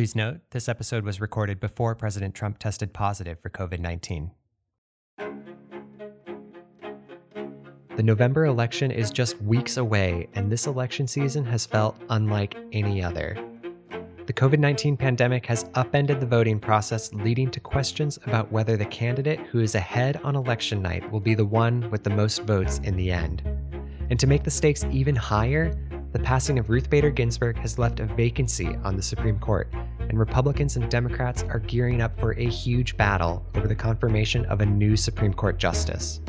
Please 0.00 0.16
note, 0.16 0.40
this 0.52 0.66
episode 0.66 1.04
was 1.04 1.20
recorded 1.20 1.60
before 1.60 1.94
President 1.94 2.34
Trump 2.34 2.58
tested 2.58 2.94
positive 2.94 3.38
for 3.38 3.50
COVID 3.50 3.80
19. 3.80 4.30
The 7.96 8.02
November 8.02 8.46
election 8.46 8.90
is 8.90 9.10
just 9.10 9.38
weeks 9.42 9.76
away, 9.76 10.26
and 10.32 10.50
this 10.50 10.66
election 10.66 11.06
season 11.06 11.44
has 11.44 11.66
felt 11.66 12.00
unlike 12.08 12.56
any 12.72 13.04
other. 13.04 13.36
The 14.24 14.32
COVID 14.32 14.58
19 14.58 14.96
pandemic 14.96 15.44
has 15.44 15.68
upended 15.74 16.18
the 16.18 16.24
voting 16.24 16.58
process, 16.58 17.12
leading 17.12 17.50
to 17.50 17.60
questions 17.60 18.18
about 18.24 18.50
whether 18.50 18.78
the 18.78 18.86
candidate 18.86 19.40
who 19.40 19.60
is 19.60 19.74
ahead 19.74 20.18
on 20.24 20.34
election 20.34 20.80
night 20.80 21.12
will 21.12 21.20
be 21.20 21.34
the 21.34 21.44
one 21.44 21.90
with 21.90 22.04
the 22.04 22.08
most 22.08 22.44
votes 22.44 22.78
in 22.84 22.96
the 22.96 23.12
end. 23.12 23.42
And 24.08 24.18
to 24.18 24.26
make 24.26 24.44
the 24.44 24.50
stakes 24.50 24.82
even 24.90 25.14
higher, 25.14 25.74
the 26.12 26.18
passing 26.18 26.58
of 26.58 26.70
Ruth 26.70 26.90
Bader 26.90 27.10
Ginsburg 27.10 27.58
has 27.58 27.78
left 27.78 28.00
a 28.00 28.06
vacancy 28.06 28.74
on 28.82 28.96
the 28.96 29.02
Supreme 29.02 29.38
Court, 29.38 29.72
and 30.10 30.18
Republicans 30.18 30.76
and 30.76 30.90
Democrats 30.90 31.44
are 31.44 31.60
gearing 31.60 32.02
up 32.02 32.18
for 32.18 32.32
a 32.32 32.44
huge 32.44 32.96
battle 32.96 33.46
over 33.54 33.68
the 33.68 33.76
confirmation 33.76 34.44
of 34.46 34.60
a 34.60 34.66
new 34.66 34.96
Supreme 34.96 35.32
Court 35.32 35.56
justice. 35.56 36.20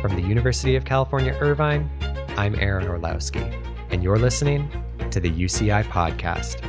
From 0.00 0.14
the 0.14 0.22
University 0.24 0.76
of 0.76 0.84
California, 0.84 1.36
Irvine, 1.40 1.90
I'm 2.36 2.54
Aaron 2.60 2.86
Orlowski, 2.86 3.42
and 3.90 4.04
you're 4.04 4.20
listening 4.20 4.70
to 5.10 5.18
the 5.18 5.30
UCI 5.30 5.82
Podcast. 5.86 6.62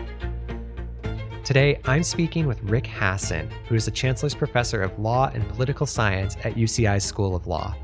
Today, 1.43 1.79
I'm 1.85 2.01
speaking 2.01 2.47
with 2.47 2.59
Rick 2.63 2.85
Hasen, 2.85 3.47
who 3.67 3.75
is 3.75 3.85
the 3.85 3.91
Chancellor's 3.91 4.33
Professor 4.33 4.81
of 4.81 4.97
Law 4.97 5.29
and 5.35 5.47
Political 5.49 5.85
Science 5.85 6.35
at 6.43 6.55
UCI's 6.55 7.03
School 7.03 7.35
of 7.35 7.45
Law. 7.45 7.75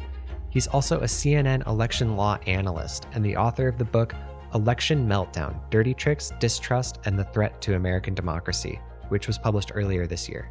He's 0.50 0.66
also 0.66 1.02
a 1.02 1.04
CNN 1.04 1.68
election 1.68 2.16
law 2.16 2.40
analyst 2.48 3.06
and 3.14 3.24
the 3.24 3.38
author 3.38 3.68
of 3.68 3.78
the 3.78 3.86
book 3.86 4.16
Election 4.54 5.08
Meltdown 5.08 5.60
Dirty 5.70 5.94
Tricks, 5.94 6.32
Distrust, 6.40 7.00
and 7.06 7.18
the 7.18 7.24
Threat 7.26 7.62
to 7.62 7.76
American 7.76 8.14
Democracy, 8.14 8.80
which 9.10 9.28
was 9.28 9.38
published 9.38 9.72
earlier 9.74 10.08
this 10.08 10.28
year. 10.28 10.50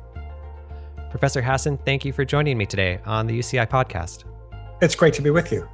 Professor 1.10 1.40
Hasen, 1.40 1.78
thank 1.84 2.04
you 2.04 2.12
for 2.12 2.24
joining 2.24 2.58
me 2.58 2.66
today 2.66 3.00
on 3.06 3.26
the 3.26 3.38
UCI 3.38 3.68
podcast. 3.68 4.24
It's 4.80 4.94
great 4.94 5.14
to 5.14 5.22
be 5.22 5.30
with 5.30 5.50
you. 5.50 5.68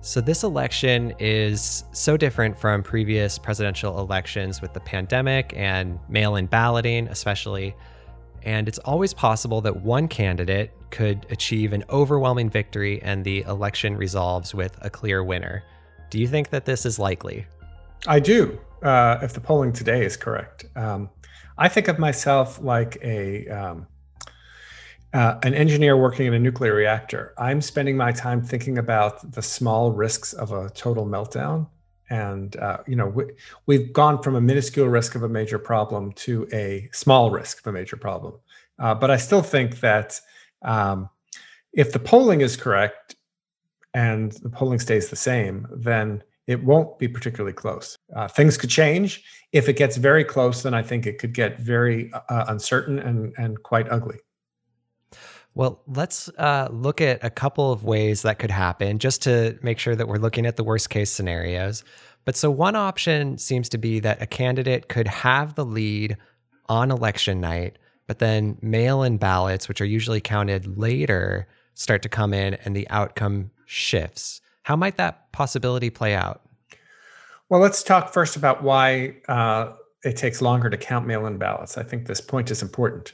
So, 0.00 0.20
this 0.20 0.44
election 0.44 1.14
is 1.18 1.84
so 1.92 2.16
different 2.16 2.58
from 2.58 2.82
previous 2.82 3.38
presidential 3.38 3.98
elections 4.00 4.60
with 4.60 4.74
the 4.74 4.80
pandemic 4.80 5.54
and 5.56 5.98
mail 6.08 6.36
in 6.36 6.46
balloting, 6.46 7.08
especially. 7.08 7.74
And 8.42 8.68
it's 8.68 8.78
always 8.80 9.14
possible 9.14 9.62
that 9.62 9.76
one 9.76 10.08
candidate 10.08 10.72
could 10.90 11.26
achieve 11.30 11.72
an 11.72 11.84
overwhelming 11.88 12.50
victory 12.50 13.02
and 13.02 13.24
the 13.24 13.42
election 13.42 13.96
resolves 13.96 14.54
with 14.54 14.76
a 14.82 14.90
clear 14.90 15.24
winner. 15.24 15.64
Do 16.14 16.20
you 16.20 16.28
think 16.28 16.50
that 16.50 16.64
this 16.64 16.86
is 16.86 16.96
likely? 16.96 17.44
I 18.06 18.20
do, 18.20 18.60
uh, 18.84 19.18
if 19.20 19.32
the 19.32 19.40
polling 19.40 19.72
today 19.72 20.04
is 20.04 20.16
correct. 20.16 20.64
Um, 20.76 21.10
I 21.58 21.68
think 21.68 21.88
of 21.88 21.98
myself 21.98 22.60
like 22.62 22.98
a 23.02 23.48
um, 23.48 23.88
uh, 25.12 25.40
an 25.42 25.54
engineer 25.54 25.96
working 25.96 26.26
in 26.26 26.34
a 26.34 26.38
nuclear 26.38 26.72
reactor. 26.72 27.34
I'm 27.36 27.60
spending 27.60 27.96
my 27.96 28.12
time 28.12 28.44
thinking 28.44 28.78
about 28.78 29.32
the 29.32 29.42
small 29.42 29.90
risks 29.90 30.32
of 30.32 30.52
a 30.52 30.70
total 30.70 31.04
meltdown 31.04 31.66
and 32.10 32.56
uh, 32.58 32.76
you 32.86 32.94
know 32.94 33.12
we, 33.66 33.78
have 33.78 33.92
gone 33.92 34.22
from 34.22 34.36
a 34.36 34.40
minuscule 34.40 34.86
risk 34.86 35.16
of 35.16 35.24
a 35.24 35.28
major 35.28 35.58
problem 35.58 36.12
to 36.12 36.46
a 36.52 36.88
small 36.92 37.32
risk 37.32 37.58
of 37.58 37.66
a 37.66 37.72
major 37.72 37.96
problem 37.96 38.34
uh, 38.78 38.94
but 38.94 39.10
i 39.10 39.16
still 39.16 39.40
think 39.40 39.80
that 39.80 40.20
um, 40.62 41.08
if 41.72 41.92
the 41.92 41.98
polling 41.98 42.42
is 42.42 42.56
correct 42.56 43.16
and 43.94 44.32
the 44.42 44.50
polling 44.50 44.78
stays 44.78 45.08
the 45.08 45.16
same 45.16 45.66
then 45.70 46.22
it 46.46 46.62
won't 46.62 46.98
be 46.98 47.08
particularly 47.08 47.54
close. 47.54 47.96
Uh, 48.14 48.28
things 48.28 48.58
could 48.58 48.68
change. 48.68 49.24
If 49.52 49.66
it 49.66 49.76
gets 49.76 49.96
very 49.96 50.24
close 50.24 50.62
then 50.62 50.74
i 50.74 50.82
think 50.82 51.06
it 51.06 51.18
could 51.18 51.32
get 51.32 51.58
very 51.58 52.12
uh, 52.12 52.44
uncertain 52.48 52.98
and, 52.98 53.32
and 53.38 53.62
quite 53.62 53.90
ugly. 53.90 54.18
Well, 55.56 55.82
let's 55.86 56.28
uh, 56.30 56.68
look 56.72 57.00
at 57.00 57.22
a 57.22 57.30
couple 57.30 57.70
of 57.70 57.84
ways 57.84 58.22
that 58.22 58.40
could 58.40 58.50
happen 58.50 58.98
just 58.98 59.22
to 59.22 59.56
make 59.62 59.78
sure 59.78 59.94
that 59.94 60.08
we're 60.08 60.16
looking 60.16 60.46
at 60.46 60.56
the 60.56 60.64
worst 60.64 60.90
case 60.90 61.10
scenarios. 61.10 61.84
But 62.24 62.36
so 62.36 62.50
one 62.50 62.74
option 62.74 63.38
seems 63.38 63.68
to 63.68 63.78
be 63.78 64.00
that 64.00 64.20
a 64.20 64.26
candidate 64.26 64.88
could 64.88 65.06
have 65.06 65.54
the 65.54 65.64
lead 65.64 66.16
on 66.68 66.90
election 66.90 67.40
night, 67.40 67.78
but 68.08 68.18
then 68.18 68.58
mail 68.62 69.02
in 69.04 69.16
ballots, 69.16 69.68
which 69.68 69.80
are 69.80 69.86
usually 69.86 70.20
counted 70.20 70.76
later, 70.76 71.46
start 71.74 72.02
to 72.02 72.08
come 72.08 72.32
in 72.32 72.54
and 72.54 72.74
the 72.74 72.88
outcome 72.90 73.50
shifts. 73.66 74.40
How 74.62 74.76
might 74.76 74.96
that 74.96 75.30
possibility 75.32 75.90
play 75.90 76.14
out? 76.14 76.40
Well, 77.50 77.60
let's 77.60 77.82
talk 77.82 78.12
first 78.12 78.36
about 78.36 78.62
why 78.62 79.16
uh, 79.28 79.74
it 80.02 80.16
takes 80.16 80.40
longer 80.40 80.70
to 80.70 80.76
count 80.76 81.06
mail 81.06 81.26
in 81.26 81.38
ballots. 81.38 81.76
I 81.76 81.82
think 81.82 82.06
this 82.06 82.20
point 82.20 82.50
is 82.50 82.62
important. 82.62 83.12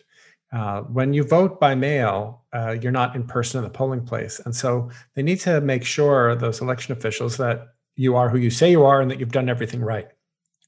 Uh, 0.53 0.83
when 0.83 1.13
you 1.13 1.23
vote 1.23 1.61
by 1.61 1.75
mail, 1.75 2.45
uh, 2.53 2.77
you're 2.81 2.93
not 2.93 3.15
in 3.15 3.25
person 3.25 3.59
in 3.59 3.65
the 3.65 3.71
polling 3.71 4.05
place. 4.05 4.41
And 4.45 4.55
so 4.55 4.91
they 5.15 5.23
need 5.23 5.41
to 5.41 5.61
make 5.61 5.85
sure, 5.85 6.35
those 6.35 6.61
election 6.61 6.93
officials, 6.93 7.37
that 7.37 7.69
you 7.97 8.17
are 8.17 8.29
who 8.29 8.39
you 8.39 8.51
say 8.51 8.71
you 8.71 8.85
are 8.85 9.01
and 9.01 9.11
that 9.11 9.21
you've 9.21 9.33
done 9.33 9.49
everything 9.49 9.81
right. 9.81 10.09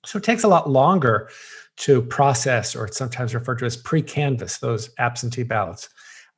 So 0.04 0.18
it 0.18 0.24
takes 0.24 0.44
a 0.44 0.48
lot 0.48 0.68
longer 0.68 1.28
to 1.78 2.02
process, 2.02 2.76
or 2.76 2.86
it's 2.86 2.98
sometimes 2.98 3.34
referred 3.34 3.58
to 3.60 3.64
as 3.64 3.76
pre 3.76 4.02
canvass, 4.02 4.58
those 4.58 4.90
absentee 4.98 5.42
ballots. 5.42 5.88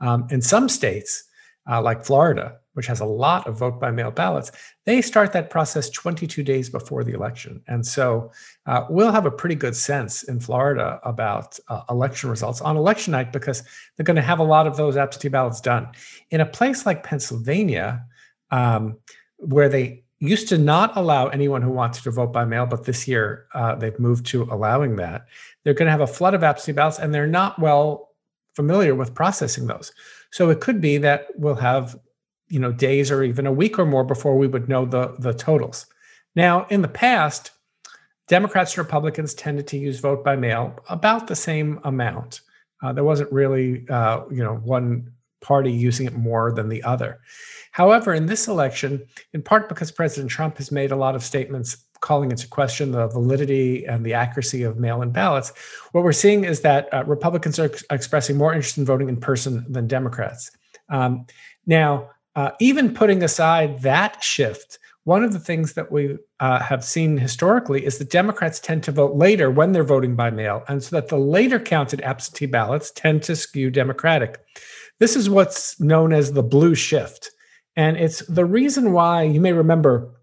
Um, 0.00 0.26
in 0.30 0.40
some 0.40 0.68
states, 0.68 1.24
uh, 1.68 1.80
like 1.80 2.04
Florida, 2.04 2.58
which 2.74 2.86
has 2.86 3.00
a 3.00 3.04
lot 3.04 3.46
of 3.46 3.58
vote 3.58 3.80
by 3.80 3.90
mail 3.90 4.10
ballots, 4.10 4.50
they 4.84 5.00
start 5.00 5.32
that 5.32 5.50
process 5.50 5.88
22 5.90 6.42
days 6.42 6.68
before 6.68 7.04
the 7.04 7.12
election. 7.12 7.62
And 7.68 7.86
so 7.86 8.32
uh, 8.66 8.84
we'll 8.90 9.12
have 9.12 9.26
a 9.26 9.30
pretty 9.30 9.54
good 9.54 9.76
sense 9.76 10.24
in 10.24 10.40
Florida 10.40 11.00
about 11.04 11.58
uh, 11.68 11.82
election 11.88 12.30
results 12.30 12.60
on 12.60 12.76
election 12.76 13.12
night 13.12 13.32
because 13.32 13.62
they're 13.96 14.04
going 14.04 14.16
to 14.16 14.22
have 14.22 14.40
a 14.40 14.44
lot 14.44 14.66
of 14.66 14.76
those 14.76 14.96
absentee 14.96 15.28
ballots 15.28 15.60
done. 15.60 15.88
In 16.30 16.40
a 16.40 16.46
place 16.46 16.84
like 16.84 17.04
Pennsylvania, 17.04 18.04
um, 18.50 18.98
where 19.38 19.68
they 19.68 20.04
used 20.20 20.48
to 20.48 20.58
not 20.58 20.96
allow 20.96 21.28
anyone 21.28 21.62
who 21.62 21.70
wanted 21.70 22.02
to 22.02 22.10
vote 22.10 22.32
by 22.32 22.44
mail, 22.44 22.66
but 22.66 22.84
this 22.84 23.06
year 23.06 23.46
uh, 23.54 23.74
they've 23.74 23.98
moved 23.98 24.26
to 24.26 24.44
allowing 24.44 24.96
that. 24.96 25.26
They're 25.62 25.74
going 25.74 25.86
to 25.86 25.92
have 25.92 26.00
a 26.00 26.06
flood 26.06 26.34
of 26.34 26.42
absentee 26.42 26.72
ballots, 26.72 26.98
and 26.98 27.14
they're 27.14 27.26
not 27.26 27.58
well 27.58 28.10
familiar 28.54 28.94
with 28.94 29.14
processing 29.14 29.66
those. 29.66 29.92
So 30.34 30.50
it 30.50 30.60
could 30.60 30.80
be 30.80 30.98
that 30.98 31.28
we'll 31.36 31.54
have, 31.54 31.96
you 32.48 32.58
know, 32.58 32.72
days 32.72 33.12
or 33.12 33.22
even 33.22 33.46
a 33.46 33.52
week 33.52 33.78
or 33.78 33.86
more 33.86 34.02
before 34.02 34.36
we 34.36 34.48
would 34.48 34.68
know 34.68 34.84
the 34.84 35.14
the 35.20 35.32
totals. 35.32 35.86
Now, 36.34 36.66
in 36.70 36.82
the 36.82 36.88
past, 36.88 37.52
Democrats 38.26 38.72
and 38.72 38.78
Republicans 38.78 39.32
tended 39.34 39.68
to 39.68 39.78
use 39.78 40.00
vote 40.00 40.24
by 40.24 40.34
mail 40.34 40.76
about 40.88 41.28
the 41.28 41.36
same 41.36 41.78
amount. 41.84 42.40
Uh, 42.82 42.92
there 42.92 43.04
wasn't 43.04 43.30
really, 43.30 43.88
uh, 43.88 44.24
you 44.28 44.42
know, 44.42 44.56
one 44.56 45.12
party 45.40 45.70
using 45.70 46.04
it 46.04 46.16
more 46.16 46.50
than 46.50 46.68
the 46.68 46.82
other. 46.82 47.20
However, 47.70 48.12
in 48.12 48.26
this 48.26 48.48
election, 48.48 49.06
in 49.34 49.42
part 49.42 49.68
because 49.68 49.92
President 49.92 50.32
Trump 50.32 50.56
has 50.56 50.72
made 50.72 50.90
a 50.90 50.96
lot 50.96 51.14
of 51.14 51.22
statements 51.22 51.76
calling 52.04 52.30
into 52.30 52.46
question 52.46 52.92
the 52.92 53.08
validity 53.08 53.86
and 53.86 54.04
the 54.04 54.12
accuracy 54.12 54.62
of 54.62 54.78
mail 54.78 55.00
in 55.00 55.10
ballots, 55.10 55.52
what 55.92 56.04
we're 56.04 56.12
seeing 56.12 56.44
is 56.44 56.60
that 56.60 56.92
uh, 56.92 57.02
Republicans 57.06 57.58
are 57.58 57.64
ex- 57.64 57.84
expressing 57.90 58.36
more 58.36 58.52
interest 58.52 58.76
in 58.76 58.84
voting 58.84 59.08
in 59.08 59.16
person 59.16 59.64
than 59.72 59.88
Democrats. 59.88 60.50
Um, 60.90 61.26
now, 61.66 62.10
uh, 62.36 62.50
even 62.60 62.92
putting 62.92 63.22
aside 63.22 63.80
that 63.82 64.22
shift, 64.22 64.78
one 65.04 65.24
of 65.24 65.32
the 65.32 65.38
things 65.38 65.72
that 65.74 65.90
we 65.90 66.18
uh, 66.40 66.60
have 66.60 66.84
seen 66.84 67.16
historically 67.16 67.86
is 67.86 67.98
that 67.98 68.10
Democrats 68.10 68.60
tend 68.60 68.82
to 68.84 68.92
vote 68.92 69.14
later 69.16 69.50
when 69.50 69.72
they're 69.72 69.82
voting 69.82 70.14
by 70.14 70.30
mail, 70.30 70.62
and 70.68 70.82
so 70.82 70.96
that 70.96 71.08
the 71.08 71.16
later 71.16 71.58
counted 71.58 72.02
absentee 72.02 72.46
ballots 72.46 72.90
tend 72.90 73.22
to 73.22 73.34
skew 73.34 73.70
Democratic. 73.70 74.40
This 75.00 75.16
is 75.16 75.30
what's 75.30 75.80
known 75.80 76.12
as 76.12 76.32
the 76.32 76.42
blue 76.42 76.74
shift. 76.74 77.30
And 77.76 77.96
it's 77.96 78.20
the 78.26 78.44
reason 78.44 78.92
why 78.92 79.22
you 79.22 79.40
may 79.40 79.52
remember 79.52 80.13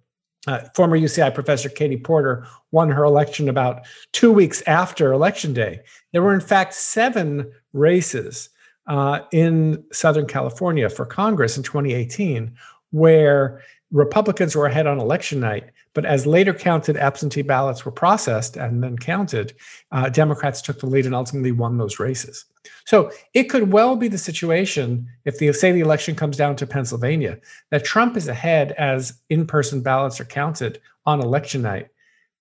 uh, 0.47 0.61
former 0.75 0.97
UCI 0.97 1.33
professor 1.33 1.69
Katie 1.69 1.97
Porter 1.97 2.45
won 2.71 2.89
her 2.89 3.03
election 3.03 3.49
about 3.49 3.85
two 4.11 4.31
weeks 4.31 4.61
after 4.67 5.11
election 5.11 5.53
day. 5.53 5.81
There 6.11 6.21
were, 6.21 6.33
in 6.33 6.41
fact, 6.41 6.73
seven 6.73 7.51
races 7.73 8.49
uh, 8.87 9.21
in 9.31 9.83
Southern 9.91 10.25
California 10.25 10.89
for 10.89 11.05
Congress 11.05 11.57
in 11.57 11.63
2018 11.63 12.55
where 12.91 13.61
Republicans 13.91 14.55
were 14.55 14.65
ahead 14.65 14.87
on 14.87 14.99
election 14.99 15.39
night, 15.39 15.65
but 15.93 16.05
as 16.05 16.25
later 16.25 16.53
counted 16.53 16.95
absentee 16.95 17.41
ballots 17.41 17.85
were 17.85 17.91
processed 17.91 18.55
and 18.55 18.81
then 18.81 18.97
counted, 18.97 19.53
uh, 19.91 20.07
Democrats 20.09 20.61
took 20.61 20.79
the 20.79 20.87
lead 20.87 21.05
and 21.05 21.13
ultimately 21.13 21.51
won 21.51 21.77
those 21.77 21.99
races. 21.99 22.45
So 22.85 23.11
it 23.33 23.45
could 23.45 23.71
well 23.71 23.95
be 23.95 24.07
the 24.07 24.17
situation 24.17 25.07
if 25.25 25.37
the 25.37 25.51
say 25.51 25.71
the 25.71 25.81
election 25.81 26.15
comes 26.15 26.37
down 26.37 26.55
to 26.57 26.67
Pennsylvania 26.67 27.39
that 27.69 27.83
Trump 27.83 28.15
is 28.15 28.27
ahead 28.27 28.71
as 28.73 29.19
in-person 29.29 29.81
ballots 29.81 30.19
are 30.19 30.25
counted 30.25 30.79
on 31.05 31.19
election 31.19 31.61
night. 31.61 31.89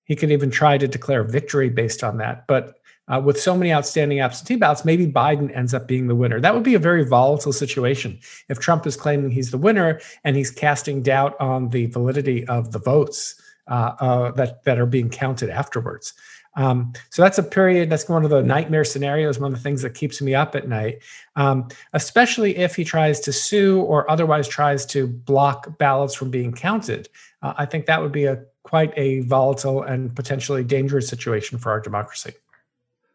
He 0.04 0.16
could 0.16 0.30
even 0.30 0.50
try 0.50 0.78
to 0.78 0.88
declare 0.88 1.24
victory 1.24 1.68
based 1.68 2.04
on 2.04 2.18
that, 2.18 2.46
but 2.46 2.79
uh, 3.10 3.20
with 3.20 3.38
so 3.40 3.56
many 3.56 3.72
outstanding 3.72 4.20
absentee 4.20 4.56
ballots, 4.56 4.84
maybe 4.84 5.06
Biden 5.06 5.54
ends 5.54 5.74
up 5.74 5.86
being 5.86 6.06
the 6.06 6.14
winner. 6.14 6.40
That 6.40 6.54
would 6.54 6.62
be 6.62 6.74
a 6.74 6.78
very 6.78 7.04
volatile 7.04 7.52
situation 7.52 8.18
if 8.48 8.58
Trump 8.58 8.86
is 8.86 8.96
claiming 8.96 9.30
he's 9.30 9.50
the 9.50 9.58
winner 9.58 10.00
and 10.24 10.36
he's 10.36 10.50
casting 10.50 11.02
doubt 11.02 11.38
on 11.40 11.70
the 11.70 11.86
validity 11.86 12.46
of 12.46 12.72
the 12.72 12.78
votes. 12.78 13.40
uh, 13.70 13.94
uh, 14.00 14.30
that 14.32 14.64
that 14.64 14.78
are 14.78 14.86
being 14.86 15.08
counted 15.08 15.48
afterwards. 15.48 16.12
Um, 16.56 16.92
so 17.10 17.22
that's 17.22 17.38
a 17.38 17.44
period 17.44 17.88
that's 17.88 18.08
one 18.08 18.24
of 18.24 18.30
the 18.30 18.42
nightmare 18.42 18.84
scenarios, 18.84 19.38
one 19.38 19.52
of 19.52 19.58
the 19.58 19.62
things 19.62 19.82
that 19.82 19.94
keeps 19.94 20.20
me 20.20 20.34
up 20.34 20.56
at 20.56 20.68
night, 20.68 20.98
um, 21.36 21.68
especially 21.92 22.56
if 22.56 22.74
he 22.74 22.82
tries 22.82 23.20
to 23.20 23.32
sue 23.32 23.80
or 23.82 24.10
otherwise 24.10 24.48
tries 24.48 24.84
to 24.86 25.06
block 25.06 25.78
ballots 25.78 26.12
from 26.12 26.28
being 26.28 26.52
counted. 26.52 27.08
Uh, 27.40 27.54
I 27.56 27.66
think 27.66 27.86
that 27.86 28.02
would 28.02 28.10
be 28.10 28.24
a 28.24 28.42
quite 28.64 28.92
a 28.96 29.20
volatile 29.20 29.82
and 29.82 30.14
potentially 30.14 30.64
dangerous 30.64 31.08
situation 31.08 31.56
for 31.56 31.70
our 31.70 31.80
democracy. 31.80 32.32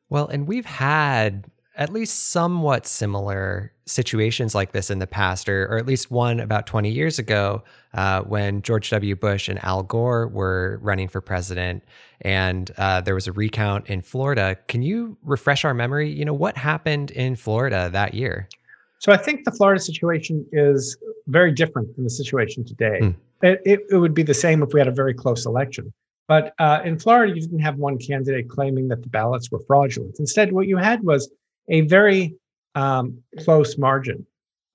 Well, 0.10 0.28
and 0.28 0.48
we've 0.48 0.66
had 0.66 1.46
at 1.78 1.92
least 1.92 2.32
somewhat 2.32 2.88
similar 2.88 3.74
situations 3.86 4.56
like 4.56 4.72
this 4.72 4.90
in 4.90 5.00
the 5.00 5.08
past, 5.08 5.50
or, 5.50 5.66
or 5.66 5.78
at 5.78 5.86
least 5.86 6.10
one 6.10 6.40
about 6.40 6.66
20 6.68 6.90
years 6.90 7.20
ago 7.20 7.64
uh, 7.94 8.22
when 8.22 8.62
George 8.62 8.90
W. 8.90 9.16
Bush 9.16 9.50
and 9.50 9.64
Al 9.64 9.84
Gore 9.84 10.28
were 10.28 10.80
running 10.82 11.08
for 11.08 11.22
president, 11.22 11.84
and 12.22 12.72
uh, 12.78 13.02
there 13.02 13.14
was 13.14 13.28
a 13.28 13.34
recount 13.34 13.88
in 13.88 14.02
Florida. 14.02 14.58
Can 14.68 14.82
you 14.82 15.18
refresh 15.24 15.66
our 15.66 15.74
memory? 15.74 16.10
You 16.10 16.26
know, 16.26 16.34
what 16.34 16.58
happened 16.58 17.12
in 17.12 17.36
Florida 17.36 17.90
that 17.92 18.14
year? 18.14 18.48
So 19.00 19.12
I 19.12 19.18
think 19.18 19.44
the 19.44 19.52
Florida 19.52 19.82
situation 19.82 20.46
is 20.52 20.98
very 21.28 21.52
different 21.52 21.94
from 21.94 22.06
the 22.06 22.10
situation 22.10 22.66
today. 22.66 23.00
Hmm. 23.00 23.10
It, 23.44 23.62
it, 23.66 23.80
it, 23.92 23.98
would 23.98 24.14
be 24.14 24.24
the 24.24 24.34
same 24.34 24.64
if 24.64 24.74
we 24.74 24.80
had 24.80 24.88
a 24.88 24.92
very 24.92 25.14
close 25.14 25.46
election. 25.46 25.94
But 26.28 26.54
uh, 26.58 26.82
in 26.84 26.98
Florida, 26.98 27.34
you 27.34 27.42
didn't 27.42 27.60
have 27.60 27.78
one 27.78 27.98
candidate 27.98 28.50
claiming 28.50 28.88
that 28.88 29.04
the 29.04 29.10
ballots 29.10 29.52
were 29.52 29.62
fraudulent. 29.68 30.16
Instead, 30.20 30.52
what 30.52 30.68
you 30.68 30.78
had 30.78 31.04
was 31.04 31.30
a 31.70 31.82
very 31.82 32.36
um, 32.74 33.20
close 33.40 33.78
margin 33.78 34.26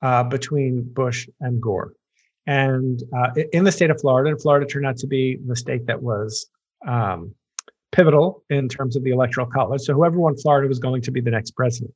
uh, 0.02 0.24
between 0.24 0.82
Bush 0.92 1.28
and 1.40 1.60
Gore. 1.60 1.92
And 2.46 3.02
uh, 3.16 3.42
in 3.52 3.64
the 3.64 3.72
state 3.72 3.90
of 3.90 4.00
Florida, 4.00 4.36
Florida 4.38 4.66
turned 4.66 4.86
out 4.86 4.96
to 4.98 5.06
be 5.06 5.38
the 5.46 5.56
state 5.56 5.86
that 5.86 6.02
was 6.02 6.46
um, 6.86 7.34
pivotal 7.92 8.42
in 8.48 8.68
terms 8.68 8.96
of 8.96 9.04
the 9.04 9.10
electoral 9.10 9.46
college. 9.46 9.82
So 9.82 9.94
whoever 9.94 10.18
won 10.18 10.36
Florida 10.36 10.68
was 10.68 10.78
going 10.78 11.02
to 11.02 11.10
be 11.10 11.20
the 11.20 11.30
next 11.30 11.52
president. 11.52 11.94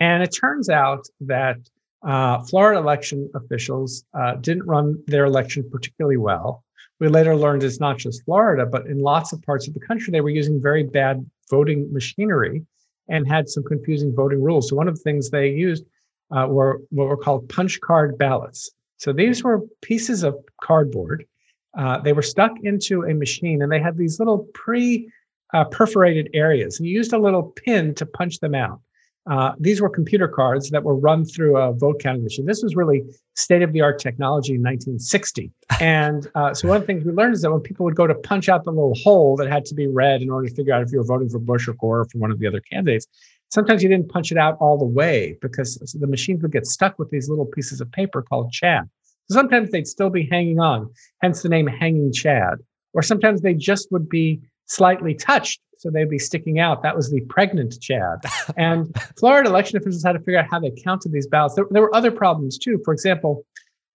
And 0.00 0.22
it 0.22 0.28
turns 0.28 0.68
out 0.68 1.06
that 1.20 1.56
uh, 2.02 2.42
Florida 2.44 2.80
election 2.80 3.30
officials 3.34 4.04
uh, 4.18 4.34
didn't 4.34 4.64
run 4.64 5.02
their 5.06 5.24
election 5.24 5.68
particularly 5.70 6.16
well. 6.16 6.64
We 6.98 7.08
later 7.08 7.36
learned 7.36 7.62
it's 7.62 7.80
not 7.80 7.98
just 7.98 8.24
Florida, 8.24 8.64
but 8.64 8.86
in 8.86 9.00
lots 9.00 9.32
of 9.32 9.42
parts 9.42 9.68
of 9.68 9.74
the 9.74 9.80
country, 9.80 10.10
they 10.10 10.22
were 10.22 10.30
using 10.30 10.60
very 10.60 10.82
bad 10.82 11.28
voting 11.50 11.92
machinery 11.92 12.64
and 13.08 13.28
had 13.28 13.48
some 13.48 13.62
confusing 13.64 14.14
voting 14.14 14.42
rules. 14.42 14.68
So 14.68 14.76
one 14.76 14.88
of 14.88 14.96
the 14.96 15.02
things 15.02 15.30
they 15.30 15.50
used 15.50 15.84
uh, 16.30 16.46
were 16.48 16.80
what 16.90 17.08
were 17.08 17.16
called 17.16 17.48
punch 17.48 17.80
card 17.80 18.18
ballots. 18.18 18.70
So 18.96 19.12
these 19.12 19.44
were 19.44 19.60
pieces 19.82 20.22
of 20.22 20.36
cardboard. 20.62 21.26
Uh, 21.78 22.00
they 22.00 22.14
were 22.14 22.22
stuck 22.22 22.52
into 22.62 23.02
a 23.02 23.12
machine, 23.12 23.62
and 23.62 23.70
they 23.70 23.80
had 23.80 23.98
these 23.98 24.18
little 24.18 24.48
pre 24.54 25.10
uh, 25.52 25.64
perforated 25.64 26.30
areas. 26.32 26.78
And 26.78 26.88
you 26.88 26.94
used 26.94 27.12
a 27.12 27.18
little 27.18 27.42
pin 27.42 27.94
to 27.96 28.06
punch 28.06 28.40
them 28.40 28.54
out. 28.54 28.80
Uh, 29.28 29.52
these 29.58 29.80
were 29.80 29.88
computer 29.88 30.28
cards 30.28 30.70
that 30.70 30.84
were 30.84 30.94
run 30.94 31.24
through 31.24 31.56
a 31.56 31.72
vote 31.72 32.00
counting 32.00 32.22
machine. 32.22 32.46
This 32.46 32.62
was 32.62 32.76
really 32.76 33.02
state 33.34 33.62
of 33.62 33.72
the 33.72 33.80
art 33.80 33.98
technology 33.98 34.54
in 34.54 34.60
1960. 34.60 35.50
And 35.80 36.28
uh, 36.34 36.54
so 36.54 36.68
one 36.68 36.76
of 36.76 36.82
the 36.82 36.86
things 36.86 37.04
we 37.04 37.12
learned 37.12 37.34
is 37.34 37.42
that 37.42 37.50
when 37.50 37.60
people 37.60 37.84
would 37.84 37.96
go 37.96 38.06
to 38.06 38.14
punch 38.14 38.48
out 38.48 38.64
the 38.64 38.70
little 38.70 38.94
hole 38.94 39.36
that 39.36 39.48
had 39.48 39.64
to 39.66 39.74
be 39.74 39.88
read 39.88 40.22
in 40.22 40.30
order 40.30 40.48
to 40.48 40.54
figure 40.54 40.72
out 40.72 40.82
if 40.82 40.92
you 40.92 40.98
were 40.98 41.04
voting 41.04 41.28
for 41.28 41.40
Bush 41.40 41.66
or 41.66 41.74
Gore 41.74 42.00
or 42.00 42.04
for 42.04 42.18
one 42.18 42.30
of 42.30 42.38
the 42.38 42.46
other 42.46 42.60
candidates, 42.60 43.06
sometimes 43.50 43.82
you 43.82 43.88
didn't 43.88 44.08
punch 44.08 44.30
it 44.30 44.38
out 44.38 44.56
all 44.60 44.78
the 44.78 44.84
way 44.84 45.36
because 45.42 45.76
the 45.98 46.06
machines 46.06 46.42
would 46.42 46.52
get 46.52 46.66
stuck 46.66 46.98
with 46.98 47.10
these 47.10 47.28
little 47.28 47.46
pieces 47.46 47.80
of 47.80 47.90
paper 47.90 48.22
called 48.22 48.52
Chad. 48.52 48.88
So 49.28 49.34
sometimes 49.34 49.70
they'd 49.70 49.88
still 49.88 50.10
be 50.10 50.28
hanging 50.30 50.60
on, 50.60 50.88
hence 51.20 51.42
the 51.42 51.48
name 51.48 51.66
hanging 51.66 52.12
Chad. 52.12 52.58
Or 52.94 53.02
sometimes 53.02 53.42
they 53.42 53.54
just 53.54 53.90
would 53.90 54.08
be 54.08 54.40
slightly 54.66 55.14
touched 55.14 55.60
so 55.78 55.90
they'd 55.90 56.08
be 56.08 56.18
sticking 56.18 56.58
out. 56.58 56.82
That 56.82 56.96
was 56.96 57.10
the 57.10 57.20
pregnant 57.22 57.80
Chad. 57.80 58.18
And 58.56 58.94
Florida 59.18 59.48
election 59.48 59.76
officials 59.76 60.02
had 60.02 60.12
to 60.12 60.18
figure 60.20 60.38
out 60.38 60.46
how 60.50 60.58
they 60.58 60.70
counted 60.70 61.12
these 61.12 61.26
ballots. 61.26 61.54
There, 61.54 61.66
there, 61.70 61.82
were 61.82 61.94
other 61.94 62.10
problems 62.10 62.58
too. 62.58 62.80
For 62.84 62.92
example, 62.92 63.44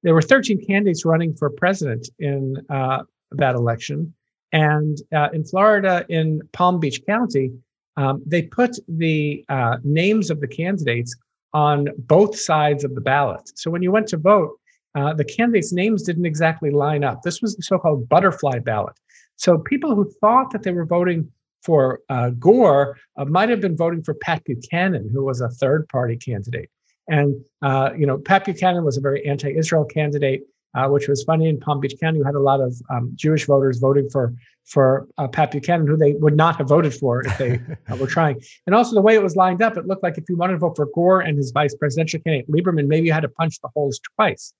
there 0.03 0.13
were 0.13 0.21
13 0.21 0.65
candidates 0.65 1.05
running 1.05 1.33
for 1.33 1.49
president 1.49 2.09
in 2.19 2.57
uh, 2.69 3.03
that 3.31 3.55
election. 3.55 4.13
And 4.51 4.97
uh, 5.13 5.29
in 5.33 5.43
Florida, 5.43 6.05
in 6.09 6.41
Palm 6.53 6.79
Beach 6.79 7.01
County, 7.05 7.51
um, 7.97 8.21
they 8.25 8.43
put 8.43 8.77
the 8.87 9.43
uh, 9.49 9.77
names 9.83 10.29
of 10.29 10.39
the 10.39 10.47
candidates 10.47 11.15
on 11.53 11.89
both 11.97 12.37
sides 12.37 12.83
of 12.83 12.95
the 12.95 13.01
ballot. 13.01 13.51
So 13.55 13.69
when 13.71 13.81
you 13.81 13.91
went 13.91 14.07
to 14.09 14.17
vote, 14.17 14.57
uh, 14.95 15.13
the 15.13 15.25
candidates' 15.25 15.71
names 15.71 16.03
didn't 16.03 16.25
exactly 16.25 16.69
line 16.69 17.03
up. 17.03 17.21
This 17.23 17.41
was 17.41 17.55
the 17.55 17.63
so 17.63 17.77
called 17.77 18.09
butterfly 18.09 18.59
ballot. 18.59 18.95
So 19.41 19.57
people 19.57 19.95
who 19.95 20.07
thought 20.21 20.51
that 20.51 20.61
they 20.61 20.71
were 20.71 20.85
voting 20.85 21.31
for 21.63 22.01
uh, 22.09 22.29
Gore 22.29 22.95
uh, 23.17 23.25
might 23.25 23.49
have 23.49 23.59
been 23.59 23.75
voting 23.75 24.03
for 24.03 24.13
Pat 24.13 24.43
Buchanan, 24.43 25.09
who 25.11 25.25
was 25.25 25.41
a 25.41 25.49
third 25.49 25.89
party 25.89 26.15
candidate. 26.15 26.69
And, 27.09 27.43
uh, 27.63 27.89
you 27.97 28.05
know, 28.05 28.19
Pat 28.19 28.45
Buchanan 28.45 28.85
was 28.85 28.97
a 28.97 29.01
very 29.01 29.27
anti 29.27 29.49
Israel 29.49 29.83
candidate, 29.83 30.43
uh, 30.75 30.89
which 30.89 31.07
was 31.07 31.23
funny 31.23 31.49
in 31.49 31.59
Palm 31.59 31.79
Beach 31.79 31.95
County. 31.99 32.19
You 32.19 32.23
had 32.23 32.35
a 32.35 32.39
lot 32.39 32.61
of 32.61 32.79
um, 32.91 33.13
Jewish 33.15 33.47
voters 33.47 33.79
voting 33.79 34.11
for, 34.11 34.31
for 34.65 35.07
uh, 35.17 35.27
Pat 35.27 35.49
Buchanan, 35.49 35.87
who 35.87 35.97
they 35.97 36.13
would 36.13 36.37
not 36.37 36.57
have 36.57 36.67
voted 36.67 36.93
for 36.93 37.25
if 37.25 37.35
they 37.39 37.59
uh, 37.89 37.95
were 37.95 38.05
trying. 38.05 38.39
And 38.67 38.75
also, 38.75 38.93
the 38.93 39.01
way 39.01 39.15
it 39.15 39.23
was 39.23 39.35
lined 39.35 39.63
up, 39.63 39.75
it 39.75 39.87
looked 39.87 40.03
like 40.03 40.19
if 40.19 40.29
you 40.29 40.37
wanted 40.37 40.53
to 40.53 40.59
vote 40.59 40.75
for 40.75 40.87
Gore 40.93 41.21
and 41.21 41.35
his 41.35 41.49
vice 41.49 41.73
presidential 41.73 42.19
candidate, 42.19 42.47
Lieberman, 42.47 42.85
maybe 42.85 43.07
you 43.07 43.13
had 43.13 43.23
to 43.23 43.29
punch 43.29 43.59
the 43.61 43.69
holes 43.73 43.99
twice. 44.15 44.53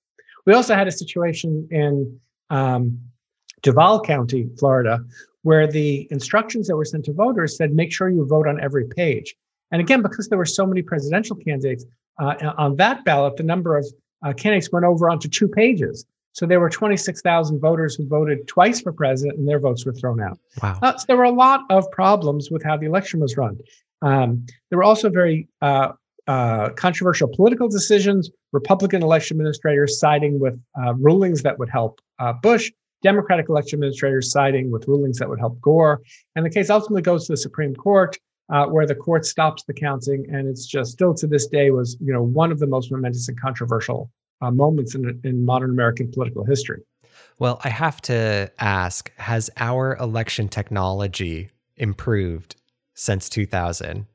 We 0.47 0.53
also 0.53 0.73
had 0.73 0.87
a 0.87 0.91
situation 0.91 1.67
in 1.69 2.19
um, 2.49 2.99
Duval 3.61 4.01
County, 4.01 4.49
Florida, 4.57 4.99
where 5.43 5.67
the 5.67 6.07
instructions 6.11 6.67
that 6.67 6.75
were 6.75 6.85
sent 6.85 7.05
to 7.05 7.13
voters 7.13 7.57
said, 7.57 7.73
make 7.73 7.91
sure 7.91 8.09
you 8.09 8.25
vote 8.25 8.47
on 8.47 8.59
every 8.61 8.85
page. 8.85 9.35
And 9.71 9.81
again, 9.81 10.01
because 10.01 10.27
there 10.27 10.37
were 10.37 10.45
so 10.45 10.65
many 10.65 10.81
presidential 10.81 11.35
candidates 11.35 11.85
uh, 12.19 12.53
on 12.57 12.75
that 12.75 13.03
ballot, 13.05 13.37
the 13.37 13.43
number 13.43 13.77
of 13.77 13.85
uh, 14.23 14.33
candidates 14.33 14.71
went 14.71 14.85
over 14.85 15.09
onto 15.09 15.27
two 15.27 15.47
pages. 15.47 16.05
So 16.33 16.45
there 16.45 16.59
were 16.59 16.69
26,000 16.69 17.59
voters 17.59 17.95
who 17.95 18.07
voted 18.07 18.47
twice 18.47 18.81
for 18.81 18.93
president, 18.93 19.37
and 19.37 19.47
their 19.47 19.59
votes 19.59 19.85
were 19.85 19.93
thrown 19.93 20.21
out. 20.21 20.39
Wow. 20.61 20.79
Uh, 20.81 20.97
so 20.97 21.05
there 21.07 21.17
were 21.17 21.23
a 21.23 21.31
lot 21.31 21.61
of 21.69 21.89
problems 21.91 22.49
with 22.49 22.63
how 22.63 22.77
the 22.77 22.85
election 22.85 23.19
was 23.19 23.35
run. 23.35 23.57
Um, 24.01 24.45
there 24.69 24.77
were 24.77 24.83
also 24.83 25.09
very 25.09 25.47
uh, 25.61 25.91
uh, 26.27 26.69
controversial 26.69 27.27
political 27.27 27.67
decisions. 27.67 28.29
Republican 28.53 29.03
election 29.03 29.35
administrators 29.35 29.99
siding 29.99 30.39
with 30.39 30.59
uh, 30.81 30.93
rulings 30.95 31.43
that 31.43 31.59
would 31.59 31.69
help 31.69 31.99
Bush, 32.41 32.71
Democratic 33.03 33.49
election 33.49 33.77
administrators 33.77 34.31
siding 34.31 34.71
with 34.71 34.87
rulings 34.87 35.17
that 35.17 35.29
would 35.29 35.39
help 35.39 35.59
Gore. 35.61 36.01
And 36.35 36.45
the 36.45 36.49
case 36.49 36.69
ultimately 36.69 37.01
goes 37.01 37.25
to 37.27 37.33
the 37.33 37.37
Supreme 37.37 37.75
Court, 37.75 38.17
uh, 38.51 38.65
where 38.65 38.85
the 38.85 38.95
court 38.95 39.25
stops 39.25 39.63
the 39.63 39.73
counting. 39.73 40.25
And 40.31 40.47
it's 40.47 40.65
just 40.65 40.91
still 40.91 41.13
to 41.15 41.27
this 41.27 41.47
day 41.47 41.71
was, 41.71 41.97
you 41.99 42.13
know, 42.13 42.21
one 42.21 42.51
of 42.51 42.59
the 42.59 42.67
most 42.67 42.91
momentous 42.91 43.27
and 43.27 43.39
controversial 43.39 44.11
uh, 44.41 44.51
moments 44.51 44.95
in, 44.95 45.19
in 45.23 45.45
modern 45.45 45.71
American 45.71 46.11
political 46.11 46.45
history. 46.45 46.81
Well, 47.39 47.59
I 47.63 47.69
have 47.69 48.01
to 48.01 48.51
ask 48.59 49.11
Has 49.17 49.49
our 49.57 49.95
election 49.97 50.47
technology 50.47 51.49
improved 51.77 52.55
since 52.93 53.29
2000? 53.29 54.05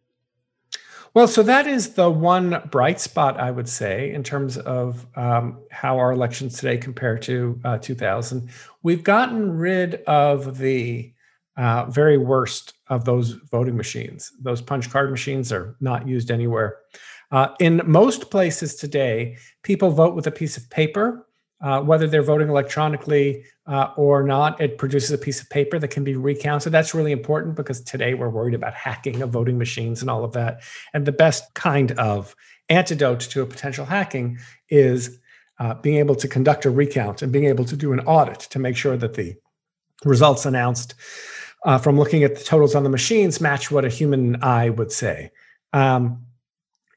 Well, 1.16 1.28
so 1.28 1.42
that 1.44 1.66
is 1.66 1.94
the 1.94 2.10
one 2.10 2.68
bright 2.70 3.00
spot, 3.00 3.40
I 3.40 3.50
would 3.50 3.70
say, 3.70 4.12
in 4.12 4.22
terms 4.22 4.58
of 4.58 5.06
um, 5.16 5.62
how 5.70 5.96
our 5.96 6.12
elections 6.12 6.58
today 6.58 6.76
compare 6.76 7.16
to 7.20 7.58
uh, 7.64 7.78
2000. 7.78 8.50
We've 8.82 9.02
gotten 9.02 9.56
rid 9.56 10.02
of 10.02 10.58
the 10.58 11.14
uh, 11.56 11.86
very 11.86 12.18
worst 12.18 12.74
of 12.88 13.06
those 13.06 13.30
voting 13.50 13.78
machines. 13.78 14.30
Those 14.42 14.60
punch 14.60 14.90
card 14.90 15.10
machines 15.10 15.54
are 15.54 15.74
not 15.80 16.06
used 16.06 16.30
anywhere. 16.30 16.80
Uh, 17.30 17.48
in 17.60 17.80
most 17.86 18.30
places 18.30 18.74
today, 18.76 19.38
people 19.62 19.92
vote 19.92 20.14
with 20.14 20.26
a 20.26 20.30
piece 20.30 20.58
of 20.58 20.68
paper 20.68 21.26
uh, 21.60 21.80
whether 21.80 22.06
they're 22.06 22.22
voting 22.22 22.48
electronically 22.48 23.44
uh, 23.66 23.92
or 23.96 24.22
not, 24.22 24.60
it 24.60 24.78
produces 24.78 25.10
a 25.10 25.18
piece 25.18 25.40
of 25.40 25.48
paper 25.48 25.78
that 25.78 25.88
can 25.88 26.04
be 26.04 26.14
recounted. 26.14 26.72
That's 26.72 26.94
really 26.94 27.12
important 27.12 27.56
because 27.56 27.80
today 27.80 28.14
we're 28.14 28.28
worried 28.28 28.54
about 28.54 28.74
hacking 28.74 29.22
of 29.22 29.30
voting 29.30 29.58
machines 29.58 30.00
and 30.02 30.10
all 30.10 30.24
of 30.24 30.32
that. 30.32 30.62
And 30.92 31.06
the 31.06 31.12
best 31.12 31.54
kind 31.54 31.92
of 31.92 32.36
antidote 32.68 33.20
to 33.20 33.42
a 33.42 33.46
potential 33.46 33.86
hacking 33.86 34.38
is 34.68 35.18
uh, 35.58 35.74
being 35.74 35.96
able 35.96 36.14
to 36.16 36.28
conduct 36.28 36.66
a 36.66 36.70
recount 36.70 37.22
and 37.22 37.32
being 37.32 37.46
able 37.46 37.64
to 37.64 37.76
do 37.76 37.92
an 37.92 38.00
audit 38.00 38.40
to 38.40 38.58
make 38.58 38.76
sure 38.76 38.96
that 38.96 39.14
the 39.14 39.36
results 40.04 40.44
announced 40.44 40.94
uh, 41.64 41.78
from 41.78 41.98
looking 41.98 42.22
at 42.22 42.36
the 42.36 42.44
totals 42.44 42.74
on 42.74 42.84
the 42.84 42.90
machines 42.90 43.40
match 43.40 43.70
what 43.70 43.84
a 43.84 43.88
human 43.88 44.42
eye 44.42 44.68
would 44.70 44.92
say. 44.92 45.30
Um, 45.72 46.26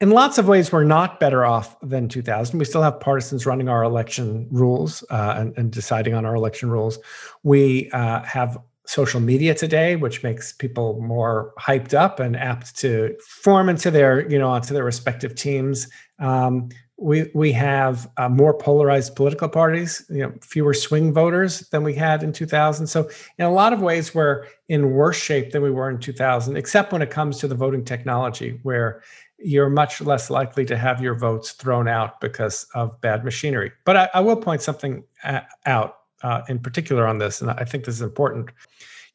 in 0.00 0.10
lots 0.10 0.38
of 0.38 0.48
ways, 0.48 0.72
we're 0.72 0.84
not 0.84 1.20
better 1.20 1.44
off 1.44 1.78
than 1.80 2.08
2000. 2.08 2.58
We 2.58 2.64
still 2.64 2.82
have 2.82 2.98
partisans 3.00 3.44
running 3.44 3.68
our 3.68 3.84
election 3.84 4.48
rules 4.50 5.04
uh, 5.10 5.34
and, 5.36 5.56
and, 5.58 5.70
deciding 5.70 6.14
on 6.14 6.24
our 6.24 6.34
election 6.34 6.70
rules. 6.70 6.98
We 7.42 7.90
uh, 7.90 8.22
have 8.22 8.58
social 8.86 9.20
media 9.20 9.54
today, 9.54 9.96
which 9.96 10.22
makes 10.22 10.52
people 10.52 11.00
more 11.02 11.52
hyped 11.60 11.92
up 11.92 12.18
and 12.18 12.34
apt 12.34 12.76
to 12.78 13.14
form 13.20 13.68
into 13.68 13.90
their, 13.90 14.28
you 14.30 14.38
know, 14.38 14.48
onto 14.48 14.72
their 14.72 14.84
respective 14.84 15.34
teams. 15.34 15.86
Um, 16.18 16.70
we 17.00 17.30
we 17.34 17.52
have 17.52 18.10
uh, 18.18 18.28
more 18.28 18.52
polarized 18.52 19.16
political 19.16 19.48
parties, 19.48 20.04
you 20.10 20.18
know, 20.18 20.32
fewer 20.42 20.74
swing 20.74 21.14
voters 21.14 21.60
than 21.70 21.82
we 21.82 21.94
had 21.94 22.22
in 22.22 22.32
2000. 22.32 22.86
So 22.86 23.08
in 23.38 23.46
a 23.46 23.50
lot 23.50 23.72
of 23.72 23.80
ways, 23.80 24.14
we're 24.14 24.46
in 24.68 24.92
worse 24.92 25.16
shape 25.16 25.52
than 25.52 25.62
we 25.62 25.70
were 25.70 25.88
in 25.88 25.98
2000, 25.98 26.56
except 26.56 26.92
when 26.92 27.00
it 27.00 27.10
comes 27.10 27.38
to 27.38 27.48
the 27.48 27.54
voting 27.54 27.84
technology, 27.84 28.60
where 28.64 29.02
you're 29.42 29.70
much 29.70 30.00
less 30.00 30.30
likely 30.30 30.64
to 30.66 30.76
have 30.76 31.00
your 31.00 31.14
votes 31.14 31.52
thrown 31.52 31.88
out 31.88 32.20
because 32.20 32.66
of 32.74 33.00
bad 33.00 33.24
machinery. 33.24 33.72
But 33.84 33.96
I, 33.96 34.10
I 34.14 34.20
will 34.20 34.36
point 34.36 34.62
something 34.62 35.04
uh, 35.24 35.40
out 35.66 35.98
uh, 36.22 36.42
in 36.48 36.58
particular 36.58 37.06
on 37.06 37.18
this, 37.18 37.40
and 37.40 37.50
I 37.50 37.64
think 37.64 37.84
this 37.84 37.94
is 37.94 38.02
important 38.02 38.50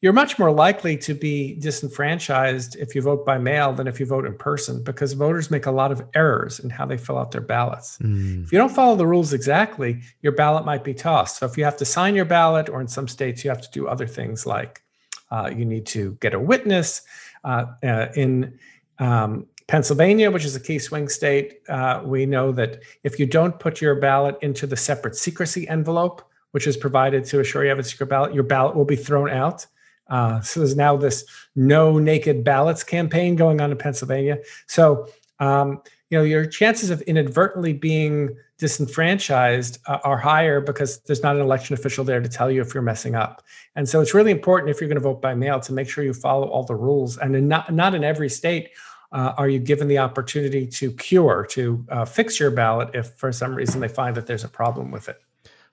you're 0.02 0.12
much 0.12 0.38
more 0.38 0.50
likely 0.50 0.96
to 0.98 1.14
be 1.14 1.54
disenfranchised 1.54 2.76
if 2.76 2.94
you 2.94 3.00
vote 3.00 3.24
by 3.24 3.38
mail 3.38 3.72
than 3.72 3.86
if 3.86 3.98
you 3.98 4.06
vote 4.06 4.26
in 4.26 4.36
person 4.36 4.82
because 4.82 5.14
voters 5.14 5.50
make 5.50 5.66
a 5.66 5.70
lot 5.70 5.90
of 5.90 6.04
errors 6.14 6.58
in 6.58 6.68
how 6.68 6.84
they 6.84 6.98
fill 6.98 7.16
out 7.16 7.30
their 7.30 7.40
ballots. 7.40 7.98
Mm. 7.98 8.44
If 8.44 8.52
you 8.52 8.58
don't 8.58 8.72
follow 8.72 8.96
the 8.96 9.06
rules 9.06 9.32
exactly, 9.32 10.02
your 10.20 10.32
ballot 10.32 10.66
might 10.66 10.84
be 10.84 10.92
tossed. 10.92 11.38
So 11.38 11.46
if 11.46 11.56
you 11.56 11.64
have 11.64 11.78
to 11.78 11.84
sign 11.84 12.14
your 12.14 12.26
ballot, 12.26 12.68
or 12.68 12.80
in 12.80 12.88
some 12.88 13.08
states, 13.08 13.42
you 13.42 13.50
have 13.50 13.62
to 13.62 13.70
do 13.72 13.88
other 13.88 14.06
things 14.06 14.44
like 14.44 14.82
uh, 15.30 15.50
you 15.54 15.64
need 15.64 15.86
to 15.86 16.12
get 16.20 16.34
a 16.34 16.40
witness. 16.40 17.02
Uh, 17.42 17.66
uh, 17.82 18.08
in 18.16 18.58
um, 18.98 19.46
Pennsylvania, 19.68 20.30
which 20.30 20.44
is 20.44 20.54
a 20.54 20.60
key 20.60 20.78
swing 20.78 21.08
state, 21.08 21.60
uh, 21.68 22.00
we 22.04 22.24
know 22.24 22.52
that 22.52 22.80
if 23.02 23.18
you 23.18 23.26
don't 23.26 23.58
put 23.58 23.80
your 23.80 23.96
ballot 23.96 24.36
into 24.42 24.66
the 24.66 24.76
separate 24.76 25.16
secrecy 25.16 25.68
envelope, 25.68 26.22
which 26.52 26.66
is 26.66 26.76
provided 26.76 27.24
to 27.24 27.40
assure 27.40 27.64
you 27.64 27.70
have 27.70 27.78
a 27.78 27.84
secret 27.84 28.06
ballot, 28.06 28.32
your 28.32 28.44
ballot 28.44 28.76
will 28.76 28.84
be 28.84 28.96
thrown 28.96 29.28
out. 29.28 29.66
Uh, 30.08 30.40
so 30.40 30.60
there's 30.60 30.76
now 30.76 30.96
this 30.96 31.24
no 31.56 31.98
naked 31.98 32.44
ballots 32.44 32.84
campaign 32.84 33.34
going 33.34 33.60
on 33.60 33.72
in 33.72 33.76
Pennsylvania. 33.76 34.38
So 34.68 35.08
um, 35.40 35.82
you 36.10 36.18
know 36.18 36.24
your 36.24 36.46
chances 36.46 36.90
of 36.90 37.02
inadvertently 37.02 37.72
being 37.72 38.36
disenfranchised 38.58 39.78
uh, 39.86 39.98
are 40.04 40.16
higher 40.16 40.60
because 40.60 41.00
there's 41.00 41.22
not 41.22 41.36
an 41.36 41.42
election 41.42 41.74
official 41.74 42.04
there 42.04 42.20
to 42.20 42.28
tell 42.28 42.50
you 42.50 42.62
if 42.62 42.72
you're 42.72 42.82
messing 42.82 43.14
up. 43.14 43.42
And 43.74 43.86
so 43.88 44.00
it's 44.00 44.14
really 44.14 44.30
important 44.30 44.70
if 44.70 44.80
you're 44.80 44.88
going 44.88 44.96
to 44.96 45.02
vote 45.02 45.20
by 45.20 45.34
mail 45.34 45.60
to 45.60 45.72
make 45.72 45.90
sure 45.90 46.04
you 46.04 46.14
follow 46.14 46.46
all 46.48 46.62
the 46.62 46.74
rules. 46.74 47.18
And 47.18 47.34
in 47.34 47.48
not 47.48 47.74
not 47.74 47.94
in 47.94 48.04
every 48.04 48.28
state 48.28 48.70
uh, 49.16 49.32
are 49.38 49.48
you 49.48 49.58
given 49.58 49.88
the 49.88 49.96
opportunity 49.96 50.66
to 50.66 50.92
cure 50.92 51.46
to 51.48 51.84
uh, 51.88 52.04
fix 52.04 52.38
your 52.38 52.50
ballot 52.50 52.90
if 52.92 53.14
for 53.14 53.32
some 53.32 53.54
reason 53.54 53.80
they 53.80 53.88
find 53.88 54.14
that 54.14 54.26
there's 54.26 54.44
a 54.44 54.48
problem 54.48 54.90
with 54.90 55.08
it. 55.08 55.22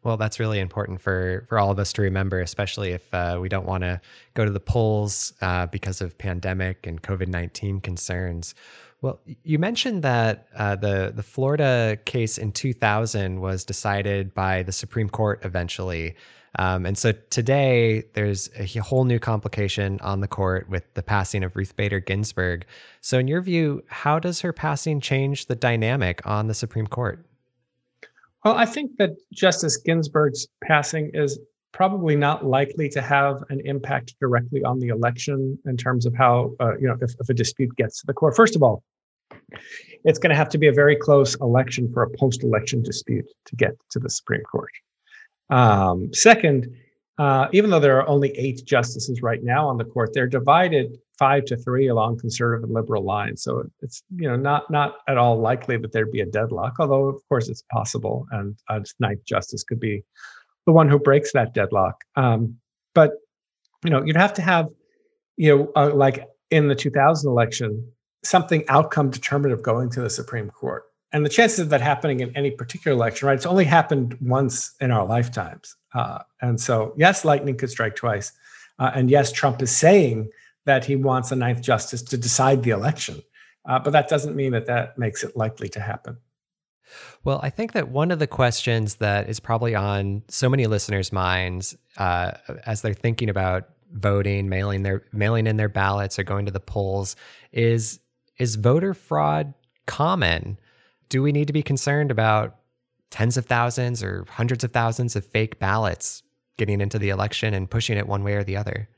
Well, 0.02 0.16
that's 0.16 0.40
really 0.40 0.60
important 0.60 1.02
for 1.02 1.46
for 1.50 1.60
all 1.60 1.70
of 1.70 1.78
us 1.78 1.92
to 1.94 2.02
remember, 2.02 2.40
especially 2.40 2.92
if 2.92 3.14
uh, 3.14 3.38
we 3.42 3.50
don't 3.50 3.66
want 3.66 3.84
to 3.84 4.00
go 4.34 4.46
to 4.46 4.52
the 4.52 4.62
polls 4.62 5.34
uh, 5.42 5.66
because 5.66 6.00
of 6.00 6.18
pandemic 6.18 6.88
and 6.88 7.02
COVID 7.02 7.28
nineteen 7.28 7.82
concerns. 7.82 8.56
Well, 9.02 9.20
you 9.44 9.60
mentioned 9.60 10.04
that 10.04 10.48
uh, 10.56 10.78
the 10.78 11.12
the 11.14 11.24
Florida 11.24 11.98
case 12.06 12.38
in 12.38 12.54
2000 12.54 13.42
was 13.42 13.66
decided 13.66 14.34
by 14.34 14.64
the 14.64 14.72
Supreme 14.72 15.10
Court 15.10 15.42
eventually, 15.44 16.16
um, 16.60 16.86
and 16.86 16.98
so 16.98 17.14
today 17.30 18.04
there's 18.14 18.50
a 18.58 18.80
whole 18.80 19.06
new 19.06 19.20
complication 19.20 20.00
on 20.02 20.20
the 20.20 20.28
court 20.28 20.70
with 20.70 20.92
the 20.94 21.04
passing 21.04 21.44
of 21.44 21.56
Ruth 21.56 21.76
Bader 21.76 22.00
Ginsburg. 22.00 22.66
So, 23.02 23.18
in 23.20 23.28
your 23.28 23.42
view, 23.42 23.84
how 23.88 24.20
does 24.20 24.42
her 24.42 24.54
passing 24.54 25.00
change 25.00 25.48
the 25.48 25.56
dynamic 25.56 26.26
on 26.26 26.48
the 26.48 26.54
Supreme 26.54 26.88
Court? 26.88 27.26
Well, 28.46 28.56
I 28.56 28.66
think 28.66 28.98
that 28.98 29.12
Justice 29.32 29.78
Ginsburg's 29.78 30.48
passing 30.64 31.12
is 31.14 31.40
probably 31.72 32.16
not 32.16 32.46
likely 32.46 32.88
to 32.90 33.02
have 33.02 33.44
an 33.50 33.62
impact 33.66 34.16
directly 34.20 34.64
on 34.64 34.80
the 34.80 34.90
election 34.90 35.58
in 35.66 35.76
terms 35.76 36.06
of 36.06 36.14
how, 36.16 36.52
uh, 36.60 36.78
you 36.78 36.88
know, 36.88 36.96
if, 37.02 37.16
if 37.20 37.30
a 37.30 37.34
dispute 37.34 37.76
gets 37.78 38.00
to 38.02 38.06
the 38.06 38.14
court. 38.14 38.36
First 38.36 38.56
of 38.56 38.62
all, 38.62 38.84
it's 40.04 40.20
going 40.20 40.30
to 40.30 40.36
have 40.36 40.50
to 40.50 40.58
be 40.58 40.68
a 40.68 40.74
very 40.74 40.96
close 40.96 41.36
election 41.36 41.92
for 41.92 42.04
a 42.04 42.10
post 42.18 42.44
election 42.44 42.84
dispute 42.84 43.26
to 43.46 43.56
get 43.56 43.72
to 43.92 44.00
the 44.00 44.10
Supreme 44.10 44.44
Court. 44.44 44.70
Um, 45.54 46.12
second, 46.14 46.76
uh, 47.20 47.48
even 47.52 47.70
though 47.70 47.80
there 47.80 48.00
are 48.00 48.08
only 48.08 48.32
eight 48.32 48.66
justices 48.66 49.22
right 49.22 49.44
now 49.44 49.68
on 49.68 49.78
the 49.78 49.86
court, 49.86 50.10
they're 50.14 50.28
divided 50.28 50.98
five 51.20 51.46
to 51.46 51.56
three 51.58 51.88
along 51.88 52.18
conservative 52.18 52.64
and 52.64 52.74
liberal 52.74 53.04
lines. 53.04 53.44
So 53.44 53.64
it's 53.82 54.02
you 54.16 54.28
know 54.28 54.36
not 54.36 54.70
not 54.72 54.96
at 55.08 55.18
all 55.18 55.40
likely 55.40 55.78
that 55.78 55.92
there'd 55.92 56.12
be 56.12 56.22
a 56.22 56.26
deadlock, 56.26 56.78
although 56.80 57.06
of 57.06 57.22
course 57.30 57.50
it's 57.50 57.64
possible, 57.72 58.26
and 58.32 58.58
a 58.70 58.84
ninth 59.00 59.24
justice 59.26 59.64
could 59.64 59.80
be 59.80 60.04
the 60.66 60.72
one 60.72 60.90
who 60.90 60.98
breaks 60.98 61.34
that 61.34 61.54
deadlock. 61.54 62.04
Um, 62.16 62.58
but 62.96 63.12
you 63.84 63.92
know 63.92 64.04
you'd 64.04 64.18
have 64.18 64.34
to 64.34 64.42
have 64.42 64.70
you 65.38 65.56
know 65.56 65.72
uh, 65.76 65.94
like 65.94 66.28
in 66.50 66.68
the 66.68 66.76
2000 66.76 67.30
election 67.30 67.88
something 68.24 68.64
outcome 68.70 69.12
determinative 69.12 69.64
going 69.64 69.92
to 69.92 70.02
the 70.02 70.10
Supreme 70.10 70.50
Court. 70.50 70.84
And 71.14 71.24
the 71.24 71.30
chances 71.30 71.60
of 71.60 71.70
that 71.70 71.82
happening 71.82 72.20
in 72.20 72.36
any 72.36 72.52
particular 72.52 72.96
election, 72.96 73.28
right? 73.28 73.36
It's 73.36 73.46
only 73.46 73.66
happened 73.66 74.18
once 74.20 74.74
in 74.82 74.92
our 74.92 75.06
lifetimes. 75.06 75.76
Uh, 75.94 76.20
and 76.42 76.60
so, 76.60 76.94
yes, 76.98 77.24
lightning 77.24 77.56
could 77.56 77.70
strike 77.70 77.96
twice. 77.96 78.32
Uh, 78.80 78.92
and 78.96 79.10
yes, 79.10 79.32
Trump 79.32 79.62
is 79.62 79.72
saying 79.72 80.30
that 80.66 80.86
he 80.86 80.96
wants 80.96 81.32
a 81.32 81.36
ninth 81.36 81.62
justice 81.62 82.02
to 82.02 82.18
decide 82.18 82.64
the 82.64 82.72
election. 82.72 83.22
Uh, 83.66 83.80
but 83.80 83.92
that 83.92 84.10
doesn't 84.10 84.36
mean 84.36 84.52
that 84.54 84.66
that 84.66 84.98
makes 84.98 85.24
it 85.24 85.38
likely 85.38 85.70
to 85.70 85.80
happen. 85.80 86.18
Well, 87.24 87.40
I 87.42 87.50
think 87.50 87.74
that 87.74 87.90
one 87.90 88.12
of 88.12 88.20
the 88.20 88.28
questions 88.28 88.96
that 88.96 89.30
is 89.30 89.40
probably 89.40 89.76
on 89.76 90.24
so 90.28 90.50
many 90.50 90.68
listeners' 90.68 91.12
minds 91.12 91.78
uh, 91.98 92.32
as 92.66 92.82
they're 92.82 92.94
thinking 92.94 93.30
about 93.30 93.70
voting, 93.92 94.50
mailing 94.50 94.84
their 94.84 95.04
mailing 95.14 95.48
in 95.48 95.58
their 95.58 95.70
ballots, 95.70 96.20
or 96.20 96.24
going 96.24 96.46
to 96.46 96.52
the 96.52 96.60
polls 96.60 97.16
is 97.52 98.00
is 98.38 98.56
voter 98.56 98.94
fraud 98.94 99.54
common? 99.86 100.60
Do 101.14 101.22
we 101.22 101.32
need 101.32 101.46
to 101.46 101.54
be 101.54 101.62
concerned 101.62 102.10
about 102.10 102.56
tens 103.12 103.38
of 103.38 103.46
thousands 103.46 104.02
or 104.02 104.26
hundreds 104.28 104.64
of 104.64 104.72
thousands 104.72 105.16
of 105.16 105.24
fake 105.24 105.60
ballots 105.60 106.24
getting 106.58 106.82
into 106.82 106.98
the 106.98 107.10
election 107.10 107.54
and 107.54 107.70
pushing 107.70 108.00
it 108.00 108.08
one 108.08 108.24
way 108.24 108.34
or 108.34 108.44
the 108.44 108.58
other? 108.58 108.90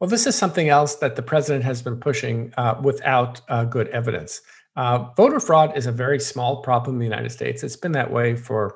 Well, 0.00 0.08
this 0.08 0.26
is 0.26 0.34
something 0.34 0.70
else 0.70 0.94
that 0.94 1.16
the 1.16 1.20
president 1.20 1.62
has 1.62 1.82
been 1.82 2.00
pushing 2.00 2.54
uh, 2.56 2.80
without 2.82 3.42
uh, 3.50 3.66
good 3.66 3.88
evidence. 3.88 4.40
Uh, 4.76 5.10
voter 5.14 5.40
fraud 5.40 5.76
is 5.76 5.84
a 5.84 5.92
very 5.92 6.18
small 6.18 6.62
problem 6.62 6.96
in 6.96 7.00
the 7.00 7.04
United 7.04 7.32
States. 7.32 7.62
It's 7.62 7.76
been 7.76 7.92
that 7.92 8.10
way 8.10 8.34
for, 8.34 8.74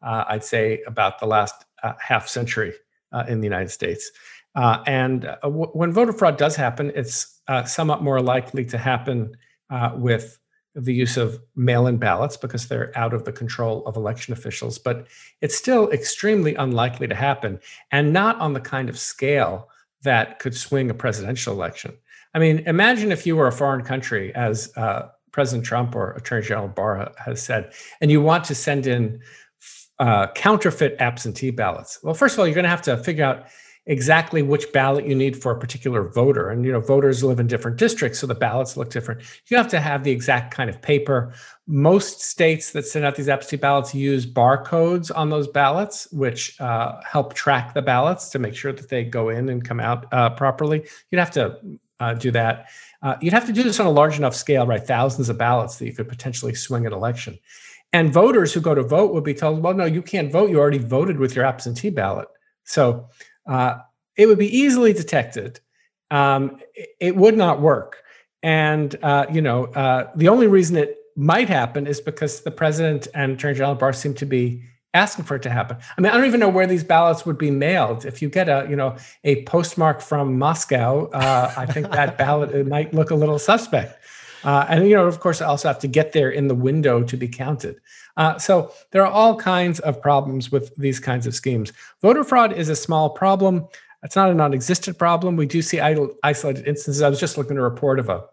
uh, 0.00 0.24
I'd 0.28 0.44
say, 0.44 0.82
about 0.86 1.18
the 1.18 1.26
last 1.26 1.66
uh, 1.82 1.92
half 2.00 2.26
century 2.26 2.72
uh, 3.12 3.24
in 3.28 3.42
the 3.42 3.46
United 3.46 3.70
States. 3.70 4.10
and 4.54 5.24
w- 5.42 5.70
when 5.74 5.92
voter 5.92 6.14
fraud 6.14 6.38
does 6.38 6.56
happen, 6.56 6.90
it's 6.94 7.42
somewhat 7.66 8.02
more 8.02 8.22
likely 8.22 8.64
to 8.64 8.78
happen 8.78 9.36
with 9.96 10.38
the 10.76 10.94
use 10.94 11.16
of 11.16 11.40
mail 11.56 11.86
in 11.86 11.96
ballots 11.96 12.36
because 12.36 12.68
they're 12.68 12.96
out 12.96 13.14
of 13.14 13.24
the 13.24 13.32
control 13.32 13.84
of 13.86 13.96
election 13.96 14.32
officials. 14.32 14.78
But 14.78 15.06
it's 15.40 15.56
still 15.56 15.90
extremely 15.90 16.54
unlikely 16.54 17.08
to 17.08 17.14
happen 17.14 17.58
and 17.90 18.12
not 18.12 18.38
on 18.38 18.52
the 18.52 18.60
kind 18.60 18.88
of 18.88 18.98
scale 18.98 19.68
that 20.02 20.38
could 20.38 20.54
swing 20.54 20.90
a 20.90 20.94
presidential 20.94 21.54
election. 21.54 21.96
I 22.34 22.38
mean, 22.38 22.58
imagine 22.66 23.10
if 23.10 23.26
you 23.26 23.34
were 23.36 23.46
a 23.46 23.52
foreign 23.52 23.82
country, 23.82 24.34
as 24.34 24.70
uh, 24.76 25.08
President 25.32 25.64
Trump 25.66 25.96
or 25.96 26.12
Attorney 26.12 26.46
General 26.46 26.68
Barr 26.68 27.12
has 27.24 27.42
said, 27.42 27.72
and 28.00 28.10
you 28.10 28.20
want 28.20 28.44
to 28.44 28.54
send 28.54 28.86
in 28.86 29.20
uh, 29.98 30.26
counterfeit 30.34 30.96
absentee 31.00 31.50
ballots. 31.50 31.98
Well, 32.02 32.14
first 32.14 32.34
of 32.34 32.40
all, 32.40 32.46
you're 32.46 32.54
going 32.54 32.64
to 32.64 32.70
have 32.70 32.82
to 32.82 32.98
figure 32.98 33.24
out 33.24 33.46
exactly 33.86 34.42
which 34.42 34.72
ballot 34.72 35.06
you 35.06 35.14
need 35.14 35.40
for 35.40 35.52
a 35.52 35.58
particular 35.58 36.08
voter. 36.08 36.50
And 36.50 36.64
you 36.64 36.72
know, 36.72 36.80
voters 36.80 37.22
live 37.22 37.38
in 37.38 37.46
different 37.46 37.76
districts, 37.76 38.18
so 38.18 38.26
the 38.26 38.34
ballots 38.34 38.76
look 38.76 38.90
different. 38.90 39.22
You 39.46 39.56
have 39.56 39.68
to 39.68 39.80
have 39.80 40.04
the 40.04 40.10
exact 40.10 40.52
kind 40.52 40.68
of 40.68 40.82
paper. 40.82 41.32
Most 41.66 42.20
states 42.20 42.72
that 42.72 42.86
send 42.86 43.04
out 43.04 43.14
these 43.14 43.28
absentee 43.28 43.56
ballots 43.56 43.94
use 43.94 44.26
barcodes 44.26 45.10
on 45.14 45.30
those 45.30 45.46
ballots, 45.46 46.08
which 46.12 46.60
uh, 46.60 47.00
help 47.08 47.34
track 47.34 47.74
the 47.74 47.82
ballots 47.82 48.30
to 48.30 48.38
make 48.38 48.54
sure 48.54 48.72
that 48.72 48.88
they 48.88 49.04
go 49.04 49.28
in 49.28 49.48
and 49.48 49.64
come 49.64 49.80
out 49.80 50.06
uh, 50.12 50.30
properly. 50.30 50.84
You'd 51.10 51.18
have 51.18 51.32
to 51.32 51.58
uh, 52.00 52.14
do 52.14 52.30
that. 52.32 52.66
Uh, 53.02 53.16
you'd 53.20 53.32
have 53.32 53.46
to 53.46 53.52
do 53.52 53.62
this 53.62 53.78
on 53.78 53.86
a 53.86 53.90
large 53.90 54.18
enough 54.18 54.34
scale, 54.34 54.66
right? 54.66 54.84
Thousands 54.84 55.28
of 55.28 55.38
ballots 55.38 55.76
that 55.76 55.86
you 55.86 55.92
could 55.92 56.08
potentially 56.08 56.54
swing 56.54 56.86
an 56.86 56.92
election. 56.92 57.38
And 57.92 58.12
voters 58.12 58.52
who 58.52 58.60
go 58.60 58.74
to 58.74 58.82
vote 58.82 59.14
would 59.14 59.24
be 59.24 59.34
told, 59.34 59.62
well, 59.62 59.74
no, 59.74 59.84
you 59.84 60.02
can't 60.02 60.32
vote. 60.32 60.50
You 60.50 60.58
already 60.58 60.78
voted 60.78 61.18
with 61.18 61.36
your 61.36 61.44
absentee 61.44 61.90
ballot. 61.90 62.28
So 62.64 63.08
uh, 63.46 63.78
it 64.16 64.26
would 64.26 64.38
be 64.38 64.56
easily 64.56 64.92
detected. 64.92 65.60
Um, 66.10 66.58
it, 67.00 67.16
would 67.16 67.36
not 67.36 67.60
work. 67.60 68.02
And, 68.42 68.94
uh, 69.02 69.26
you 69.32 69.40
know, 69.40 69.64
uh, 69.64 70.10
the 70.14 70.28
only 70.28 70.46
reason 70.46 70.76
it 70.76 70.96
might 71.16 71.48
happen 71.48 71.86
is 71.86 72.00
because 72.00 72.42
the 72.42 72.50
president 72.50 73.08
and 73.14 73.32
Attorney 73.32 73.54
General 73.54 73.74
Barr 73.74 73.92
seem 73.92 74.14
to 74.14 74.26
be 74.26 74.62
asking 74.94 75.24
for 75.24 75.36
it 75.36 75.42
to 75.42 75.50
happen. 75.50 75.76
I 75.96 76.00
mean, 76.00 76.10
I 76.12 76.16
don't 76.16 76.26
even 76.26 76.40
know 76.40 76.48
where 76.48 76.66
these 76.66 76.84
ballots 76.84 77.26
would 77.26 77.38
be 77.38 77.50
mailed. 77.50 78.04
If 78.04 78.22
you 78.22 78.28
get 78.28 78.48
a, 78.48 78.66
you 78.68 78.76
know, 78.76 78.96
a 79.24 79.44
postmark 79.44 80.00
from 80.00 80.38
Moscow, 80.38 81.10
uh, 81.10 81.52
I 81.56 81.66
think 81.66 81.90
that 81.90 82.16
ballot 82.18 82.66
might 82.66 82.94
look 82.94 83.10
a 83.10 83.14
little 83.14 83.38
suspect. 83.38 83.98
Uh, 84.46 84.64
and 84.68 84.88
you 84.88 84.94
know, 84.94 85.06
of 85.06 85.18
course, 85.18 85.42
I 85.42 85.46
also 85.46 85.66
have 85.66 85.80
to 85.80 85.88
get 85.88 86.12
there 86.12 86.30
in 86.30 86.46
the 86.46 86.54
window 86.54 87.02
to 87.02 87.16
be 87.16 87.28
counted. 87.28 87.80
Uh, 88.16 88.38
so 88.38 88.72
there 88.92 89.02
are 89.02 89.10
all 89.10 89.36
kinds 89.36 89.80
of 89.80 90.00
problems 90.00 90.52
with 90.52 90.74
these 90.76 91.00
kinds 91.00 91.26
of 91.26 91.34
schemes. 91.34 91.72
Voter 92.00 92.22
fraud 92.22 92.52
is 92.52 92.68
a 92.68 92.76
small 92.76 93.10
problem. 93.10 93.66
It's 94.04 94.14
not 94.14 94.30
a 94.30 94.34
non-existent 94.34 94.98
problem. 94.98 95.34
We 95.34 95.46
do 95.46 95.60
see 95.60 95.80
isolated 95.80 96.68
instances. 96.68 97.02
I 97.02 97.10
was 97.10 97.18
just 97.18 97.36
looking 97.36 97.56
at 97.56 97.58
a 97.58 97.62
report 97.62 97.98
of 97.98 98.08
a 98.08 98.24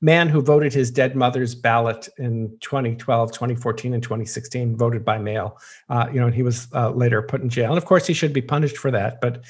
man 0.00 0.28
who 0.28 0.40
voted 0.40 0.72
his 0.72 0.90
dead 0.90 1.16
mother's 1.16 1.54
ballot 1.54 2.08
in 2.18 2.56
2012, 2.60 3.32
2014, 3.32 3.94
and 3.94 4.02
2016, 4.02 4.76
voted 4.76 5.04
by 5.04 5.18
mail. 5.18 5.58
Uh, 5.88 6.08
you 6.12 6.20
know, 6.20 6.26
and 6.26 6.34
he 6.34 6.42
was 6.42 6.68
uh, 6.74 6.90
later 6.90 7.22
put 7.22 7.40
in 7.40 7.48
jail. 7.48 7.70
And 7.70 7.78
of 7.78 7.84
course, 7.84 8.06
he 8.06 8.14
should 8.14 8.32
be 8.32 8.42
punished 8.42 8.76
for 8.76 8.90
that. 8.90 9.20
But 9.20 9.44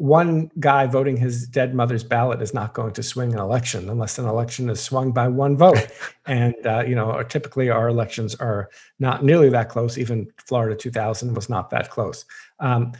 one 0.00 0.50
guy 0.58 0.86
voting 0.86 1.18
his 1.18 1.46
dead 1.46 1.74
mother's 1.74 2.02
ballot 2.02 2.40
is 2.40 2.54
not 2.54 2.72
going 2.72 2.94
to 2.94 3.02
swing 3.02 3.34
an 3.34 3.38
election 3.38 3.90
unless 3.90 4.18
an 4.18 4.24
election 4.24 4.70
is 4.70 4.80
swung 4.80 5.12
by 5.12 5.28
one 5.28 5.58
vote. 5.58 5.88
and 6.26 6.54
uh, 6.64 6.82
you 6.86 6.94
know, 6.94 7.22
typically 7.24 7.68
our 7.68 7.88
elections 7.88 8.34
are 8.36 8.70
not 8.98 9.22
nearly 9.22 9.50
that 9.50 9.68
close. 9.68 9.98
Even 9.98 10.26
Florida 10.38 10.74
2000 10.74 11.34
was 11.34 11.50
not 11.50 11.68
that 11.68 11.90
close. 11.90 12.24
Um, 12.60 12.92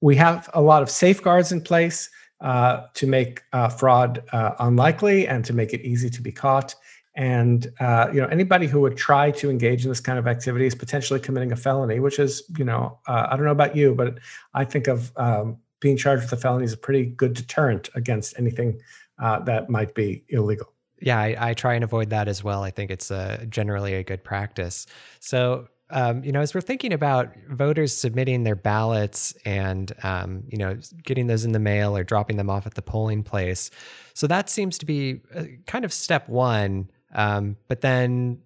we 0.00 0.16
have 0.16 0.50
a 0.52 0.60
lot 0.60 0.82
of 0.82 0.90
safeguards 0.90 1.52
in 1.52 1.60
place 1.60 2.10
uh, 2.40 2.86
to 2.94 3.06
make 3.06 3.42
uh, 3.52 3.68
fraud 3.68 4.22
uh, 4.32 4.52
unlikely 4.60 5.26
and 5.26 5.44
to 5.44 5.52
make 5.52 5.72
it 5.72 5.80
easy 5.82 6.08
to 6.10 6.22
be 6.22 6.30
caught. 6.30 6.74
And 7.16 7.72
uh, 7.80 8.10
you 8.12 8.20
know, 8.20 8.28
anybody 8.28 8.68
who 8.68 8.80
would 8.82 8.96
try 8.96 9.32
to 9.32 9.50
engage 9.50 9.84
in 9.84 9.88
this 9.88 9.98
kind 9.98 10.20
of 10.20 10.28
activity 10.28 10.66
is 10.66 10.74
potentially 10.76 11.18
committing 11.18 11.50
a 11.50 11.56
felony, 11.56 11.98
which 11.98 12.20
is, 12.20 12.44
you 12.56 12.64
know, 12.64 12.98
I 13.08 13.34
don't 13.34 13.44
know 13.44 13.50
about 13.50 13.74
you, 13.74 13.92
but 13.94 14.18
I 14.54 14.64
think 14.64 14.86
of 14.86 15.10
um, 15.16 15.56
being 15.80 15.96
charged 15.96 16.22
with 16.22 16.32
a 16.32 16.36
felony 16.36 16.64
is 16.64 16.72
a 16.72 16.76
pretty 16.76 17.06
good 17.06 17.34
deterrent 17.34 17.88
against 17.96 18.38
anything 18.38 18.80
that 19.18 19.68
might 19.68 19.94
be 19.94 20.22
illegal. 20.28 20.72
Yeah, 21.00 21.18
I, 21.18 21.50
I, 21.50 21.54
try 21.54 21.74
and 21.74 21.82
avoid 21.82 22.10
that 22.10 22.28
as 22.28 22.42
well. 22.42 22.62
I 22.62 22.70
think 22.70 22.90
it's 22.90 23.10
generally 23.48 23.94
a 23.94 24.04
good 24.04 24.22
practice. 24.22 24.86
So, 25.20 25.68
um, 25.90 26.22
you 26.22 26.32
know, 26.32 26.40
as 26.40 26.54
we're 26.54 26.60
thinking 26.60 26.92
about 26.92 27.34
voters 27.48 27.96
submitting 27.96 28.44
their 28.44 28.56
ballots 28.56 29.34
and, 29.44 29.92
um, 30.02 30.44
you 30.48 30.58
know, 30.58 30.78
getting 31.02 31.26
those 31.26 31.44
in 31.44 31.52
the 31.52 31.58
mail 31.58 31.96
or 31.96 32.04
dropping 32.04 32.36
them 32.36 32.50
off 32.50 32.66
at 32.66 32.74
the 32.74 32.82
polling 32.82 33.22
place, 33.22 33.70
so 34.14 34.26
that 34.26 34.50
seems 34.50 34.78
to 34.78 34.86
be 34.86 35.20
uh, 35.34 35.44
kind 35.66 35.84
of 35.84 35.92
step 35.92 36.28
one. 36.28 36.90
Um, 37.14 37.56
but 37.68 37.80
then 37.80 38.42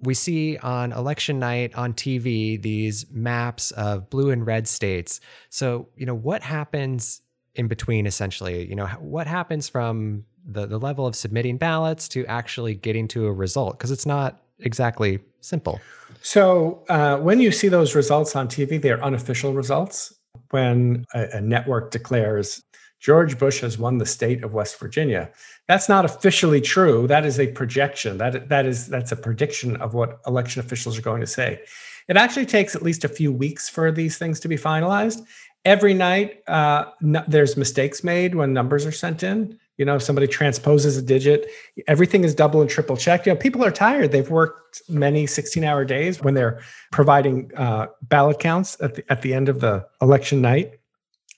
we 0.00 0.14
see 0.14 0.56
on 0.58 0.92
election 0.92 1.38
night 1.38 1.74
on 1.74 1.92
TV 1.92 2.60
these 2.60 3.06
maps 3.10 3.70
of 3.72 4.10
blue 4.10 4.30
and 4.30 4.46
red 4.46 4.66
states. 4.66 5.20
So, 5.48 5.88
you 5.96 6.06
know, 6.06 6.14
what 6.14 6.42
happens 6.42 7.22
in 7.54 7.68
between 7.68 8.06
essentially? 8.06 8.68
You 8.68 8.76
know, 8.76 8.86
what 8.86 9.26
happens 9.26 9.68
from 9.68 10.24
the, 10.44 10.66
the 10.66 10.78
level 10.78 11.06
of 11.06 11.14
submitting 11.14 11.56
ballots 11.56 12.08
to 12.08 12.26
actually 12.26 12.74
getting 12.74 13.06
to 13.08 13.26
a 13.26 13.32
result? 13.32 13.78
Because 13.78 13.90
it's 13.90 14.06
not 14.06 14.42
exactly 14.64 15.20
simple. 15.40 15.80
So, 16.22 16.84
uh, 16.88 17.16
when 17.18 17.40
you 17.40 17.50
see 17.50 17.68
those 17.68 17.94
results 17.94 18.36
on 18.36 18.48
TV, 18.48 18.80
they're 18.80 19.02
unofficial 19.02 19.52
results. 19.52 20.14
When 20.50 21.04
a, 21.14 21.28
a 21.38 21.40
network 21.40 21.90
declares 21.90 22.62
George 23.02 23.36
Bush 23.36 23.60
has 23.62 23.78
won 23.78 23.98
the 23.98 24.06
state 24.06 24.44
of 24.44 24.54
West 24.54 24.78
Virginia. 24.78 25.28
That's 25.66 25.88
not 25.88 26.04
officially 26.04 26.60
true. 26.60 27.08
That 27.08 27.26
is 27.26 27.40
a 27.40 27.48
projection. 27.48 28.16
That 28.18 28.48
that 28.48 28.64
is 28.64 28.86
that's 28.86 29.10
a 29.10 29.16
prediction 29.16 29.76
of 29.76 29.92
what 29.92 30.20
election 30.24 30.60
officials 30.60 30.96
are 30.96 31.02
going 31.02 31.20
to 31.20 31.26
say. 31.26 31.60
It 32.08 32.16
actually 32.16 32.46
takes 32.46 32.76
at 32.76 32.82
least 32.82 33.04
a 33.04 33.08
few 33.08 33.32
weeks 33.32 33.68
for 33.68 33.90
these 33.90 34.18
things 34.18 34.38
to 34.40 34.48
be 34.48 34.56
finalized. 34.56 35.26
Every 35.64 35.94
night, 35.94 36.42
uh, 36.46 36.86
no, 37.00 37.24
there's 37.26 37.56
mistakes 37.56 38.04
made 38.04 38.36
when 38.36 38.52
numbers 38.52 38.86
are 38.86 38.92
sent 38.92 39.24
in. 39.24 39.58
You 39.78 39.84
know, 39.84 39.96
if 39.96 40.02
somebody 40.02 40.26
transposes 40.26 40.96
a 40.96 41.02
digit. 41.02 41.48
Everything 41.88 42.24
is 42.24 42.34
double 42.34 42.60
and 42.60 42.68
triple 42.68 42.96
checked. 42.96 43.26
You 43.26 43.32
know, 43.32 43.38
people 43.38 43.64
are 43.64 43.70
tired. 43.70 44.12
They've 44.12 44.28
worked 44.28 44.82
many 44.88 45.26
16-hour 45.26 45.84
days 45.86 46.20
when 46.20 46.34
they're 46.34 46.60
providing 46.92 47.50
uh, 47.56 47.86
ballot 48.02 48.38
counts 48.38 48.76
at 48.80 48.94
the, 48.94 49.12
at 49.12 49.22
the 49.22 49.32
end 49.34 49.48
of 49.48 49.60
the 49.60 49.86
election 50.00 50.40
night 50.40 50.78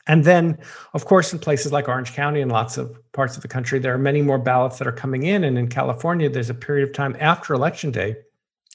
and 0.06 0.24
then, 0.24 0.58
of 0.92 1.06
course, 1.06 1.32
in 1.32 1.38
places 1.38 1.72
like 1.72 1.88
Orange 1.88 2.12
County 2.12 2.42
and 2.42 2.52
lots 2.52 2.76
of 2.76 2.98
parts 3.12 3.36
of 3.36 3.42
the 3.42 3.48
country, 3.48 3.78
there 3.78 3.94
are 3.94 3.98
many 3.98 4.20
more 4.20 4.38
ballots 4.38 4.78
that 4.78 4.86
are 4.86 4.92
coming 4.92 5.22
in. 5.22 5.44
And 5.44 5.56
in 5.56 5.68
California, 5.68 6.28
there's 6.28 6.50
a 6.50 6.54
period 6.54 6.86
of 6.86 6.94
time 6.94 7.16
after 7.20 7.54
Election 7.54 7.90
Day 7.90 8.16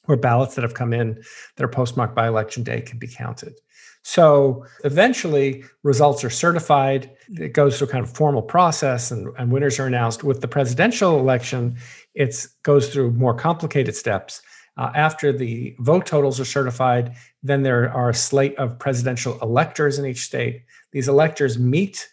where 0.10 0.18
ballots 0.18 0.56
that 0.56 0.63
have 0.63 0.74
come 0.74 0.92
in 0.92 1.22
that 1.56 1.63
are 1.63 1.70
postmarked 1.70 2.16
by 2.16 2.28
Election 2.28 2.63
Day 2.63 2.82
can 2.82 2.98
be 2.98 3.08
counted. 3.08 3.54
So 4.01 4.66
eventually, 4.84 5.63
results 5.84 6.24
are 6.24 6.32
certified. 6.32 7.12
It 7.30 7.54
goes 7.54 7.78
through 7.78 7.89
a 7.89 7.92
kind 7.92 8.04
of 8.04 8.12
formal 8.12 8.42
process, 8.42 9.12
and, 9.12 9.28
and 9.38 9.51
winners 9.51 9.78
are 9.78 9.86
announced. 9.86 10.24
With 10.24 10.42
the 10.42 10.48
presidential 10.48 11.20
election, 11.20 11.78
it 12.15 12.48
goes 12.63 12.91
through 12.91 13.12
more 13.12 13.36
complicated 13.36 13.95
steps. 13.95 14.41
Uh, 14.78 14.91
after 14.95 15.32
the 15.32 15.76
vote 15.80 16.08
totals 16.08 16.39
are 16.39 16.45
certified, 16.45 17.13
then 17.43 17.62
there 17.62 17.91
are 17.91 18.10
a 18.10 18.13
slate 18.15 18.56
of 18.56 18.80
presidential 18.80 19.38
electors 19.43 20.00
in 20.00 20.08
each 20.08 20.22
state. 20.22 20.63
These 20.91 21.08
electors 21.08 21.60
meet 21.60 22.10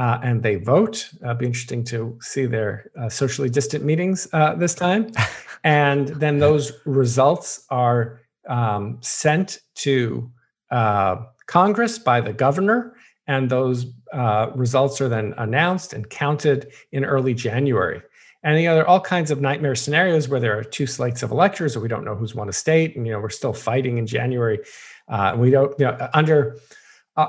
uh, 0.00 0.18
and 0.22 0.42
they 0.42 0.56
vote. 0.56 1.10
Uh, 1.22 1.34
be 1.34 1.44
interesting 1.44 1.84
to 1.84 2.18
see 2.22 2.46
their 2.46 2.90
uh, 2.98 3.10
socially 3.10 3.50
distant 3.50 3.84
meetings 3.84 4.26
uh, 4.32 4.54
this 4.54 4.74
time. 4.74 5.12
and 5.64 6.08
then 6.08 6.38
those 6.38 6.72
results 6.86 7.66
are 7.68 8.22
um, 8.48 8.96
sent 9.02 9.60
to 9.74 10.30
uh, 10.70 11.16
Congress 11.46 11.98
by 11.98 12.18
the 12.18 12.32
governor, 12.32 12.96
and 13.26 13.50
those 13.50 13.92
results 14.54 15.02
are 15.02 15.08
then 15.08 15.34
announced 15.36 15.92
and 15.92 16.08
counted 16.08 16.72
in 16.92 17.04
early 17.04 17.34
January. 17.34 18.00
And 18.42 18.58
you 18.58 18.68
know, 18.68 18.76
there 18.76 18.84
are 18.84 18.88
all 18.88 19.00
kinds 19.02 19.30
of 19.30 19.42
nightmare 19.42 19.74
scenarios 19.74 20.28
where 20.28 20.40
there 20.40 20.58
are 20.58 20.64
two 20.64 20.86
slates 20.86 21.22
of 21.22 21.30
electors, 21.30 21.76
or 21.76 21.80
we 21.80 21.88
don't 21.88 22.06
know 22.06 22.14
who's 22.14 22.34
won 22.34 22.48
a 22.48 22.54
state, 22.54 22.96
and 22.96 23.06
you 23.06 23.12
know 23.12 23.20
we're 23.20 23.28
still 23.28 23.52
fighting 23.52 23.98
in 23.98 24.06
January. 24.06 24.60
Uh, 25.08 25.34
we 25.36 25.50
don't, 25.50 25.78
you 25.78 25.84
know, 25.84 26.08
under 26.14 26.56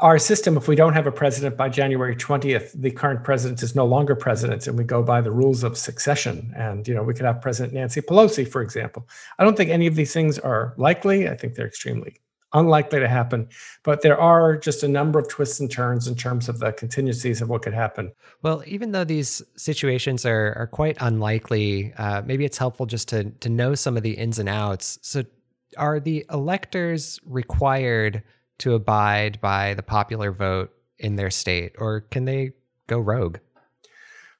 our 0.01 0.19
system, 0.19 0.57
if 0.57 0.67
we 0.67 0.75
don't 0.75 0.93
have 0.93 1.07
a 1.07 1.11
president 1.11 1.57
by 1.57 1.69
January 1.69 2.15
20th, 2.15 2.71
the 2.79 2.91
current 2.91 3.23
president 3.23 3.63
is 3.63 3.75
no 3.75 3.85
longer 3.85 4.15
president, 4.15 4.67
and 4.67 4.77
we 4.77 4.83
go 4.83 5.01
by 5.01 5.21
the 5.21 5.31
rules 5.31 5.63
of 5.63 5.77
succession. 5.77 6.53
And 6.55 6.87
you 6.87 6.93
know, 6.93 7.03
we 7.03 7.13
could 7.13 7.25
have 7.25 7.41
President 7.41 7.73
Nancy 7.73 8.01
Pelosi, 8.01 8.47
for 8.47 8.61
example. 8.61 9.07
I 9.39 9.43
don't 9.43 9.57
think 9.57 9.69
any 9.69 9.87
of 9.87 9.95
these 9.95 10.13
things 10.13 10.37
are 10.39 10.73
likely. 10.77 11.27
I 11.29 11.35
think 11.35 11.55
they're 11.55 11.67
extremely 11.67 12.17
unlikely 12.53 12.99
to 12.99 13.07
happen. 13.07 13.47
But 13.83 14.01
there 14.01 14.19
are 14.19 14.57
just 14.57 14.83
a 14.83 14.87
number 14.87 15.19
of 15.19 15.27
twists 15.29 15.59
and 15.59 15.71
turns 15.71 16.07
in 16.07 16.15
terms 16.15 16.49
of 16.49 16.59
the 16.59 16.71
contingencies 16.73 17.41
of 17.41 17.49
what 17.49 17.61
could 17.61 17.73
happen. 17.73 18.11
Well, 18.41 18.63
even 18.65 18.91
though 18.91 19.05
these 19.05 19.41
situations 19.55 20.25
are 20.25 20.53
are 20.57 20.67
quite 20.67 20.97
unlikely, 20.99 21.93
uh, 21.97 22.21
maybe 22.25 22.45
it's 22.45 22.57
helpful 22.57 22.85
just 22.85 23.07
to 23.09 23.31
to 23.31 23.49
know 23.49 23.75
some 23.75 23.97
of 23.97 24.03
the 24.03 24.11
ins 24.11 24.39
and 24.39 24.49
outs. 24.49 24.99
So, 25.01 25.23
are 25.77 25.99
the 25.99 26.25
electors 26.29 27.19
required 27.25 28.23
to 28.61 28.73
abide 28.73 29.39
by 29.41 29.73
the 29.73 29.83
popular 29.83 30.31
vote 30.31 30.71
in 30.97 31.15
their 31.15 31.29
state, 31.29 31.73
or 31.77 32.01
can 32.01 32.25
they 32.25 32.51
go 32.87 32.99
rogue? 32.99 33.37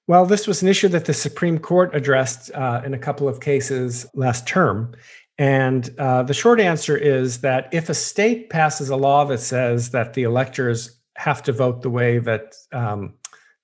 Well, 0.07 0.25
this 0.25 0.47
was 0.47 0.61
an 0.61 0.67
issue 0.67 0.87
that 0.89 1.05
the 1.05 1.13
Supreme 1.13 1.57
Court 1.57 1.95
addressed 1.95 2.51
uh, 2.53 2.81
in 2.85 2.93
a 2.93 2.99
couple 2.99 3.27
of 3.27 3.39
cases 3.39 4.05
last 4.13 4.47
term. 4.47 4.93
And 5.37 5.89
uh, 5.97 6.23
the 6.23 6.33
short 6.33 6.59
answer 6.59 6.97
is 6.97 7.41
that 7.41 7.69
if 7.71 7.89
a 7.89 7.93
state 7.93 8.49
passes 8.49 8.89
a 8.89 8.95
law 8.95 9.25
that 9.25 9.39
says 9.39 9.91
that 9.91 10.13
the 10.13 10.23
electors 10.23 10.99
have 11.15 11.41
to 11.43 11.51
vote 11.51 11.81
the 11.81 11.89
way 11.89 12.19
that 12.19 12.55
um, 12.71 13.13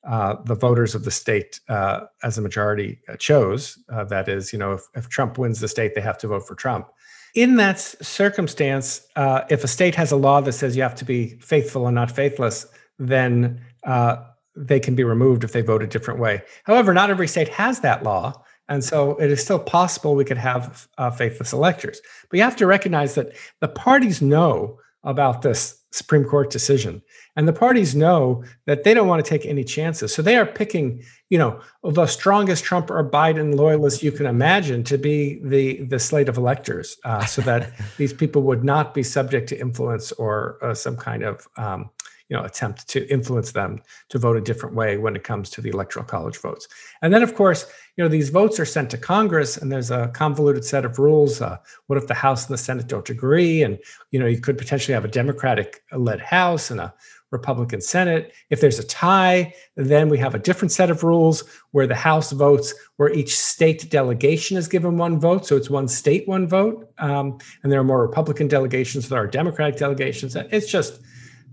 uh, 0.07 0.35
the 0.45 0.55
voters 0.55 0.95
of 0.95 1.03
the 1.03 1.11
state 1.11 1.59
uh, 1.69 2.01
as 2.23 2.37
a 2.37 2.41
majority 2.41 2.99
chose, 3.19 3.77
uh, 3.91 4.05
that 4.05 4.29
is, 4.29 4.53
you 4.53 4.59
know, 4.59 4.73
if, 4.73 4.81
if, 4.95 5.09
Trump 5.09 5.37
wins 5.37 5.59
the 5.59 5.67
state, 5.67 5.95
they 5.95 6.01
have 6.01 6.17
to 6.17 6.27
vote 6.27 6.47
for 6.47 6.55
Trump. 6.55 6.87
In 7.35 7.55
that 7.57 7.79
circumstance, 7.79 9.07
uh, 9.15 9.41
if 9.49 9.63
a 9.63 9.67
state 9.67 9.95
has 9.95 10.11
a 10.11 10.15
law 10.15 10.41
that 10.41 10.53
says 10.53 10.75
you 10.75 10.83
have 10.83 10.95
to 10.95 11.05
be 11.05 11.37
faithful 11.39 11.87
and 11.87 11.95
not 11.95 12.11
faithless, 12.11 12.65
then 12.99 13.61
they 14.57 14.79
can 14.79 14.95
be 14.95 15.03
removed 15.03 15.43
if 15.43 15.51
they 15.51 15.61
vote 15.61 15.83
a 15.83 15.87
different 15.87 16.19
way. 16.19 16.41
However, 16.63 16.93
not 16.93 17.09
every 17.09 17.27
state 17.27 17.49
has 17.49 17.81
that 17.81 18.03
law. 18.03 18.43
And 18.69 18.83
so 18.83 19.15
it 19.17 19.31
is 19.31 19.41
still 19.41 19.59
possible 19.59 20.15
we 20.15 20.25
could 20.25 20.37
have 20.37 20.87
uh, 20.97 21.11
faithless 21.11 21.53
electors. 21.53 22.01
But 22.29 22.37
you 22.37 22.43
have 22.43 22.57
to 22.57 22.67
recognize 22.67 23.15
that 23.15 23.33
the 23.61 23.69
parties 23.69 24.21
know 24.21 24.79
about 25.03 25.41
this 25.41 25.81
Supreme 25.91 26.25
Court 26.25 26.49
decision. 26.49 27.01
And 27.37 27.47
the 27.47 27.53
parties 27.53 27.95
know 27.95 28.43
that 28.65 28.83
they 28.83 28.95
don't 28.95 29.07
want 29.07 29.23
to 29.23 29.29
take 29.29 29.45
any 29.45 29.63
chances. 29.63 30.13
So 30.13 30.23
they 30.23 30.35
are 30.37 30.45
picking, 30.45 31.03
you 31.29 31.37
know, 31.37 31.61
the 31.83 32.07
strongest 32.07 32.63
Trump 32.63 32.89
or 32.89 33.07
Biden 33.07 33.55
loyalists 33.55 34.01
you 34.01 34.11
can 34.11 34.25
imagine 34.25 34.83
to 34.85 34.97
be 34.97 35.39
the, 35.43 35.83
the 35.83 35.99
slate 35.99 36.29
of 36.29 36.37
electors 36.37 36.97
uh, 37.05 37.23
so 37.25 37.43
that 37.43 37.71
these 37.97 38.11
people 38.11 38.41
would 38.41 38.63
not 38.63 38.95
be 38.95 39.03
subject 39.03 39.47
to 39.49 39.59
influence 39.59 40.11
or 40.13 40.57
uh, 40.63 40.73
some 40.73 40.97
kind 40.97 41.23
of 41.23 41.47
um, 41.57 41.91
you 42.29 42.35
know 42.35 42.43
attempt 42.43 42.87
to 42.89 43.09
influence 43.11 43.51
them 43.51 43.81
to 44.09 44.19
vote 44.19 44.35
a 44.35 44.41
different 44.41 44.75
way 44.75 44.97
when 44.97 45.15
it 45.15 45.23
comes 45.23 45.49
to 45.49 45.61
the 45.61 45.69
electoral 45.69 46.05
college 46.05 46.37
votes 46.37 46.67
and 47.01 47.13
then 47.13 47.23
of 47.23 47.35
course 47.35 47.65
you 47.95 48.03
know 48.03 48.09
these 48.09 48.29
votes 48.29 48.59
are 48.59 48.65
sent 48.65 48.89
to 48.89 48.97
congress 48.97 49.57
and 49.57 49.71
there's 49.71 49.91
a 49.91 50.09
convoluted 50.09 50.65
set 50.65 50.85
of 50.85 50.99
rules 50.99 51.41
uh, 51.41 51.57
what 51.87 51.97
if 51.97 52.07
the 52.07 52.13
house 52.13 52.45
and 52.47 52.53
the 52.53 52.57
senate 52.57 52.87
don't 52.87 53.09
agree 53.09 53.63
and 53.63 53.79
you 54.11 54.19
know 54.19 54.25
you 54.25 54.39
could 54.39 54.57
potentially 54.57 54.93
have 54.93 55.05
a 55.05 55.09
democratic 55.09 55.83
led 55.93 56.19
house 56.19 56.69
and 56.69 56.79
a 56.79 56.93
republican 57.31 57.81
senate. 57.81 58.33
If 58.49 58.61
there's 58.61 58.79
a 58.79 58.83
tie 58.83 59.53
then 59.75 60.09
we 60.09 60.17
have 60.17 60.35
a 60.35 60.39
different 60.39 60.71
set 60.71 60.89
of 60.89 61.03
rules 61.03 61.43
where 61.71 61.87
the 61.87 61.95
house 61.95 62.31
votes 62.31 62.73
where 62.97 63.11
each 63.11 63.37
state 63.37 63.89
delegation 63.89 64.57
is 64.57 64.67
given 64.67 64.97
one 64.97 65.19
vote. 65.19 65.45
So 65.45 65.55
it's 65.55 65.69
one 65.69 65.87
state 65.87 66.27
one 66.27 66.47
vote. 66.47 66.91
Um, 66.97 67.37
and 67.63 67.71
there 67.71 67.79
are 67.79 67.83
more 67.83 68.01
republican 68.01 68.47
delegations 68.47 69.09
there 69.09 69.21
are 69.21 69.27
democratic 69.27 69.77
delegations. 69.77 70.35
It's 70.35 70.71
just 70.71 71.01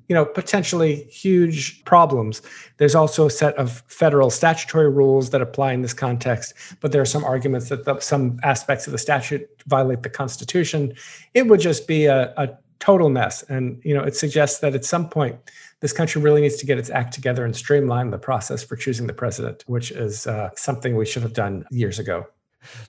you 0.08 0.14
know 0.14 0.24
potentially 0.24 1.04
huge 1.04 1.84
problems. 1.84 2.42
There's 2.76 2.94
also 2.94 3.26
a 3.26 3.30
set 3.30 3.54
of 3.56 3.82
federal 3.88 4.30
statutory 4.30 4.90
rules 4.90 5.30
that 5.30 5.40
apply 5.40 5.72
in 5.72 5.82
this 5.82 5.94
context 5.94 6.54
but 6.80 6.92
there 6.92 7.02
are 7.02 7.06
some 7.06 7.24
arguments 7.24 7.68
that 7.70 7.84
the, 7.84 7.98
some 8.00 8.38
aspects 8.42 8.86
of 8.86 8.92
the 8.92 8.98
statute 8.98 9.48
violate 9.66 10.02
the 10.02 10.10
constitution. 10.10 10.94
It 11.32 11.48
would 11.48 11.60
just 11.60 11.88
be 11.88 12.06
a, 12.06 12.32
a 12.36 12.48
total 12.80 13.08
mess 13.08 13.42
and 13.44 13.80
you 13.84 13.94
know 13.94 14.02
it 14.02 14.16
suggests 14.16 14.58
that 14.58 14.74
at 14.74 14.84
some 14.84 15.08
point 15.08 15.38
this 15.84 15.92
country 15.92 16.22
really 16.22 16.40
needs 16.40 16.56
to 16.56 16.64
get 16.64 16.78
its 16.78 16.88
act 16.88 17.12
together 17.12 17.44
and 17.44 17.54
streamline 17.54 18.10
the 18.10 18.16
process 18.16 18.62
for 18.64 18.74
choosing 18.74 19.06
the 19.06 19.12
president, 19.12 19.64
which 19.66 19.90
is 19.90 20.26
uh, 20.26 20.48
something 20.56 20.96
we 20.96 21.04
should 21.04 21.22
have 21.22 21.34
done 21.34 21.66
years 21.70 21.98
ago. 21.98 22.26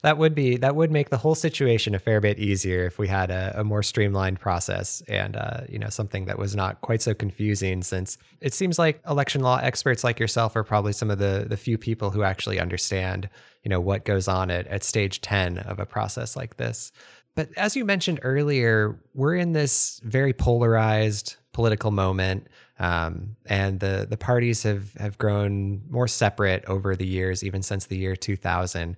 That 0.01 0.17
would 0.17 0.33
be 0.33 0.55
that 0.55 0.77
would 0.77 0.91
make 0.91 1.09
the 1.09 1.17
whole 1.17 1.35
situation 1.35 1.93
a 1.93 1.99
fair 1.99 2.21
bit 2.21 2.39
easier 2.39 2.85
if 2.85 2.97
we 2.97 3.09
had 3.09 3.31
a, 3.31 3.53
a 3.59 3.65
more 3.65 3.83
streamlined 3.83 4.39
process 4.39 5.01
and 5.09 5.35
uh, 5.35 5.61
you 5.67 5.77
know 5.77 5.89
something 5.89 6.23
that 6.27 6.39
was 6.39 6.55
not 6.55 6.79
quite 6.79 7.01
so 7.01 7.13
confusing. 7.13 7.83
Since 7.83 8.17
it 8.39 8.53
seems 8.53 8.79
like 8.79 9.01
election 9.05 9.41
law 9.41 9.59
experts 9.61 10.05
like 10.05 10.17
yourself 10.17 10.55
are 10.55 10.63
probably 10.63 10.93
some 10.93 11.11
of 11.11 11.17
the 11.17 11.45
the 11.49 11.57
few 11.57 11.77
people 11.77 12.11
who 12.11 12.23
actually 12.23 12.61
understand 12.61 13.27
you 13.63 13.69
know 13.69 13.81
what 13.81 14.05
goes 14.05 14.29
on 14.29 14.49
at, 14.49 14.67
at 14.67 14.85
stage 14.85 15.19
ten 15.19 15.57
of 15.57 15.79
a 15.79 15.85
process 15.85 16.37
like 16.37 16.55
this. 16.55 16.93
But 17.35 17.49
as 17.57 17.75
you 17.75 17.85
mentioned 17.85 18.21
earlier, 18.23 18.99
we're 19.13 19.35
in 19.35 19.51
this 19.51 19.99
very 20.03 20.33
polarized 20.33 21.35
political 21.51 21.91
moment. 21.91 22.47
Um, 22.79 23.35
and 23.45 23.79
the 23.79 24.05
the 24.09 24.17
parties 24.17 24.63
have 24.63 24.93
have 24.95 25.17
grown 25.17 25.81
more 25.89 26.07
separate 26.07 26.65
over 26.65 26.95
the 26.95 27.05
years, 27.07 27.43
even 27.43 27.61
since 27.61 27.85
the 27.85 27.97
year 27.97 28.15
2000. 28.15 28.97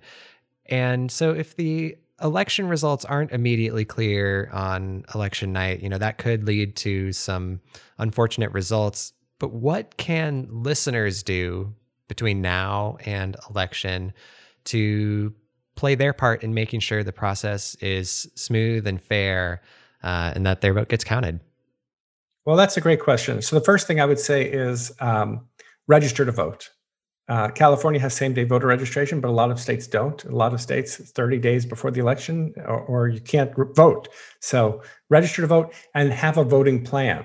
And 0.66 1.10
so, 1.10 1.32
if 1.32 1.54
the 1.54 1.96
election 2.20 2.68
results 2.68 3.04
aren't 3.04 3.30
immediately 3.30 3.84
clear 3.84 4.50
on 4.52 5.04
election 5.14 5.52
night, 5.52 5.80
you 5.80 5.88
know 5.88 5.98
that 5.98 6.18
could 6.18 6.44
lead 6.44 6.74
to 6.76 7.12
some 7.12 7.60
unfortunate 7.98 8.52
results. 8.52 9.12
But 9.38 9.52
what 9.52 9.96
can 9.96 10.48
listeners 10.50 11.22
do 11.22 11.74
between 12.08 12.42
now 12.42 12.98
and 13.04 13.36
election 13.48 14.12
to 14.64 15.32
play 15.78 15.94
their 15.94 16.12
part 16.12 16.42
in 16.42 16.52
making 16.52 16.80
sure 16.80 17.04
the 17.04 17.12
process 17.12 17.76
is 17.76 18.28
smooth 18.34 18.84
and 18.84 19.00
fair, 19.00 19.62
uh, 20.02 20.32
and 20.34 20.44
that 20.44 20.60
their 20.60 20.74
vote 20.74 20.88
gets 20.88 21.04
counted? 21.04 21.38
Well, 22.44 22.56
that's 22.56 22.76
a 22.76 22.80
great 22.80 23.00
question. 23.00 23.40
So 23.42 23.56
the 23.56 23.64
first 23.64 23.86
thing 23.86 24.00
I 24.00 24.04
would 24.04 24.18
say 24.18 24.44
is 24.44 24.90
um, 25.00 25.46
register 25.86 26.24
to 26.24 26.32
vote. 26.32 26.70
Uh, 27.28 27.48
California 27.50 28.00
has 28.00 28.12
same 28.12 28.34
day 28.34 28.42
voter 28.42 28.66
registration, 28.66 29.20
but 29.20 29.28
a 29.28 29.32
lot 29.32 29.52
of 29.52 29.60
states 29.60 29.86
don't. 29.86 30.24
A 30.24 30.34
lot 30.34 30.52
of 30.52 30.60
states, 30.60 30.96
30 30.96 31.38
days 31.38 31.64
before 31.64 31.92
the 31.92 32.00
election, 32.00 32.54
or, 32.66 32.80
or 32.80 33.08
you 33.08 33.20
can't 33.20 33.52
vote. 33.76 34.08
So 34.40 34.82
register 35.10 35.42
to 35.42 35.46
vote 35.46 35.72
and 35.94 36.12
have 36.12 36.38
a 36.38 36.44
voting 36.44 36.84
plan. 36.84 37.24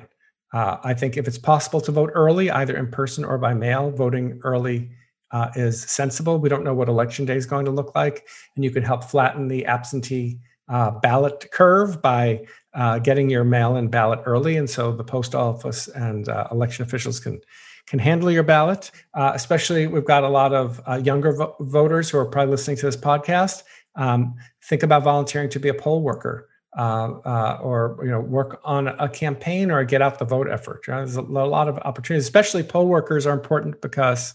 Uh, 0.53 0.77
I 0.83 0.93
think 0.93 1.17
if 1.17 1.27
it's 1.27 1.39
possible 1.39 1.81
to 1.81 1.91
vote 1.91 2.11
early, 2.13 2.51
either 2.51 2.77
in 2.77 2.91
person 2.91 3.25
or 3.25 3.39
by 3.39 3.55
mail, 3.55 3.89
voting 3.89 4.39
early 4.43 4.91
uh, 5.33 5.49
is 5.55 5.81
sensible. 5.81 6.37
We 6.37 6.47
don't 6.47 6.63
know 6.63 6.75
what 6.75 6.87
election 6.87 7.25
day 7.25 7.35
is 7.35 7.45
going 7.45 7.65
to 7.65 7.71
look 7.71 7.93
like, 7.95 8.27
and 8.55 8.63
you 8.63 8.71
can 8.71 8.83
help 8.83 9.03
flatten 9.03 9.47
the 9.47 9.65
absentee 9.65 10.39
uh, 10.69 10.91
ballot 10.91 11.47
curve 11.51 12.01
by 12.01 12.45
uh, 12.73 12.99
getting 12.99 13.29
your 13.29 13.43
mail-in 13.43 13.89
ballot 13.89 14.21
early, 14.25 14.55
and 14.55 14.69
so 14.69 14.91
the 14.91 15.03
post 15.03 15.35
office 15.35 15.87
and 15.89 16.29
uh, 16.29 16.47
election 16.51 16.83
officials 16.83 17.19
can 17.19 17.41
can 17.85 17.99
handle 17.99 18.31
your 18.31 18.43
ballot. 18.43 18.91
Uh, 19.13 19.31
especially, 19.35 19.87
we've 19.87 20.05
got 20.05 20.23
a 20.23 20.29
lot 20.29 20.53
of 20.53 20.79
uh, 20.87 21.01
younger 21.03 21.33
vo- 21.33 21.55
voters 21.59 22.09
who 22.09 22.17
are 22.17 22.25
probably 22.25 22.51
listening 22.51 22.77
to 22.77 22.85
this 22.85 22.95
podcast. 22.95 23.63
Um, 23.95 24.35
think 24.63 24.83
about 24.83 25.03
volunteering 25.03 25.49
to 25.49 25.59
be 25.59 25.67
a 25.69 25.73
poll 25.73 26.01
worker. 26.01 26.47
Uh, 26.75 27.19
uh, 27.23 27.59
or 27.61 27.99
you 28.01 28.09
know 28.09 28.19
work 28.19 28.59
on 28.63 28.87
a 28.87 29.07
campaign 29.07 29.69
or 29.69 29.77
a 29.77 29.85
get 29.85 30.01
out 30.01 30.17
the 30.17 30.25
vote 30.25 30.47
effort. 30.49 30.81
You 30.87 30.93
know, 30.93 31.05
there's 31.05 31.17
a, 31.17 31.21
a 31.21 31.45
lot 31.45 31.67
of 31.67 31.77
opportunities. 31.79 32.23
Especially 32.23 32.63
poll 32.63 32.87
workers 32.87 33.27
are 33.27 33.33
important 33.33 33.79
because 33.79 34.33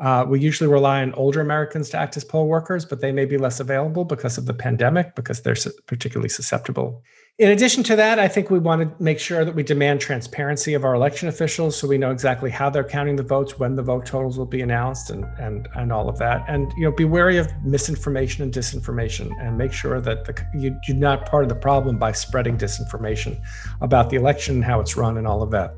uh, 0.00 0.24
we 0.28 0.40
usually 0.40 0.70
rely 0.70 1.02
on 1.02 1.12
older 1.14 1.40
Americans 1.40 1.90
to 1.90 1.98
act 1.98 2.16
as 2.16 2.24
poll 2.24 2.46
workers, 2.46 2.84
but 2.84 3.00
they 3.00 3.10
may 3.10 3.24
be 3.24 3.36
less 3.36 3.58
available 3.58 4.04
because 4.04 4.38
of 4.38 4.46
the 4.46 4.54
pandemic 4.54 5.14
because 5.16 5.42
they're 5.42 5.56
particularly 5.86 6.28
susceptible. 6.28 7.02
In 7.38 7.50
addition 7.50 7.84
to 7.84 7.94
that, 7.94 8.18
I 8.18 8.26
think 8.26 8.50
we 8.50 8.58
want 8.58 8.82
to 8.82 9.02
make 9.02 9.20
sure 9.20 9.44
that 9.44 9.54
we 9.54 9.62
demand 9.62 10.00
transparency 10.00 10.74
of 10.74 10.84
our 10.84 10.94
election 10.94 11.28
officials 11.28 11.76
so 11.76 11.86
we 11.86 11.96
know 11.96 12.10
exactly 12.10 12.50
how 12.50 12.68
they're 12.68 12.82
counting 12.82 13.14
the 13.14 13.22
votes, 13.22 13.60
when 13.60 13.76
the 13.76 13.82
vote 13.82 14.06
totals 14.06 14.36
will 14.36 14.46
be 14.46 14.60
announced, 14.60 15.10
and 15.10 15.24
and 15.38 15.68
and 15.76 15.92
all 15.92 16.08
of 16.08 16.18
that. 16.18 16.44
And 16.48 16.72
you 16.76 16.82
know, 16.82 16.90
be 16.90 17.04
wary 17.04 17.38
of 17.38 17.48
misinformation 17.64 18.42
and 18.42 18.52
disinformation, 18.52 19.30
and 19.40 19.56
make 19.56 19.72
sure 19.72 20.00
that 20.00 20.24
the, 20.24 20.34
you, 20.52 20.76
you're 20.88 20.96
not 20.96 21.26
part 21.26 21.44
of 21.44 21.48
the 21.48 21.54
problem 21.54 21.96
by 21.96 22.10
spreading 22.10 22.58
disinformation 22.58 23.40
about 23.80 24.10
the 24.10 24.16
election 24.16 24.56
and 24.56 24.64
how 24.64 24.80
it's 24.80 24.96
run 24.96 25.16
and 25.16 25.26
all 25.26 25.40
of 25.40 25.52
that. 25.52 25.74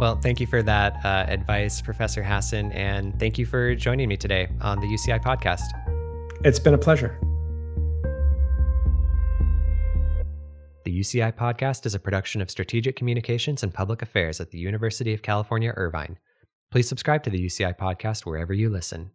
Well, 0.00 0.16
thank 0.16 0.40
you 0.40 0.46
for 0.46 0.62
that 0.62 1.04
uh, 1.04 1.26
advice, 1.28 1.82
Professor 1.82 2.22
Hasen, 2.22 2.74
and 2.74 3.20
thank 3.20 3.36
you 3.36 3.44
for 3.44 3.74
joining 3.74 4.08
me 4.08 4.16
today 4.16 4.48
on 4.62 4.80
the 4.80 4.86
UCI 4.86 5.22
podcast. 5.22 5.66
It's 6.42 6.58
been 6.58 6.72
a 6.72 6.78
pleasure. 6.78 7.18
The 10.86 10.98
UCI 10.98 11.36
podcast 11.36 11.84
is 11.84 11.94
a 11.94 11.98
production 11.98 12.40
of 12.40 12.50
Strategic 12.50 12.96
Communications 12.96 13.62
and 13.62 13.74
Public 13.74 14.00
Affairs 14.00 14.40
at 14.40 14.52
the 14.52 14.58
University 14.58 15.12
of 15.12 15.20
California, 15.20 15.74
Irvine. 15.76 16.18
Please 16.70 16.88
subscribe 16.88 17.22
to 17.24 17.30
the 17.30 17.44
UCI 17.44 17.76
podcast 17.76 18.24
wherever 18.24 18.54
you 18.54 18.70
listen. 18.70 19.10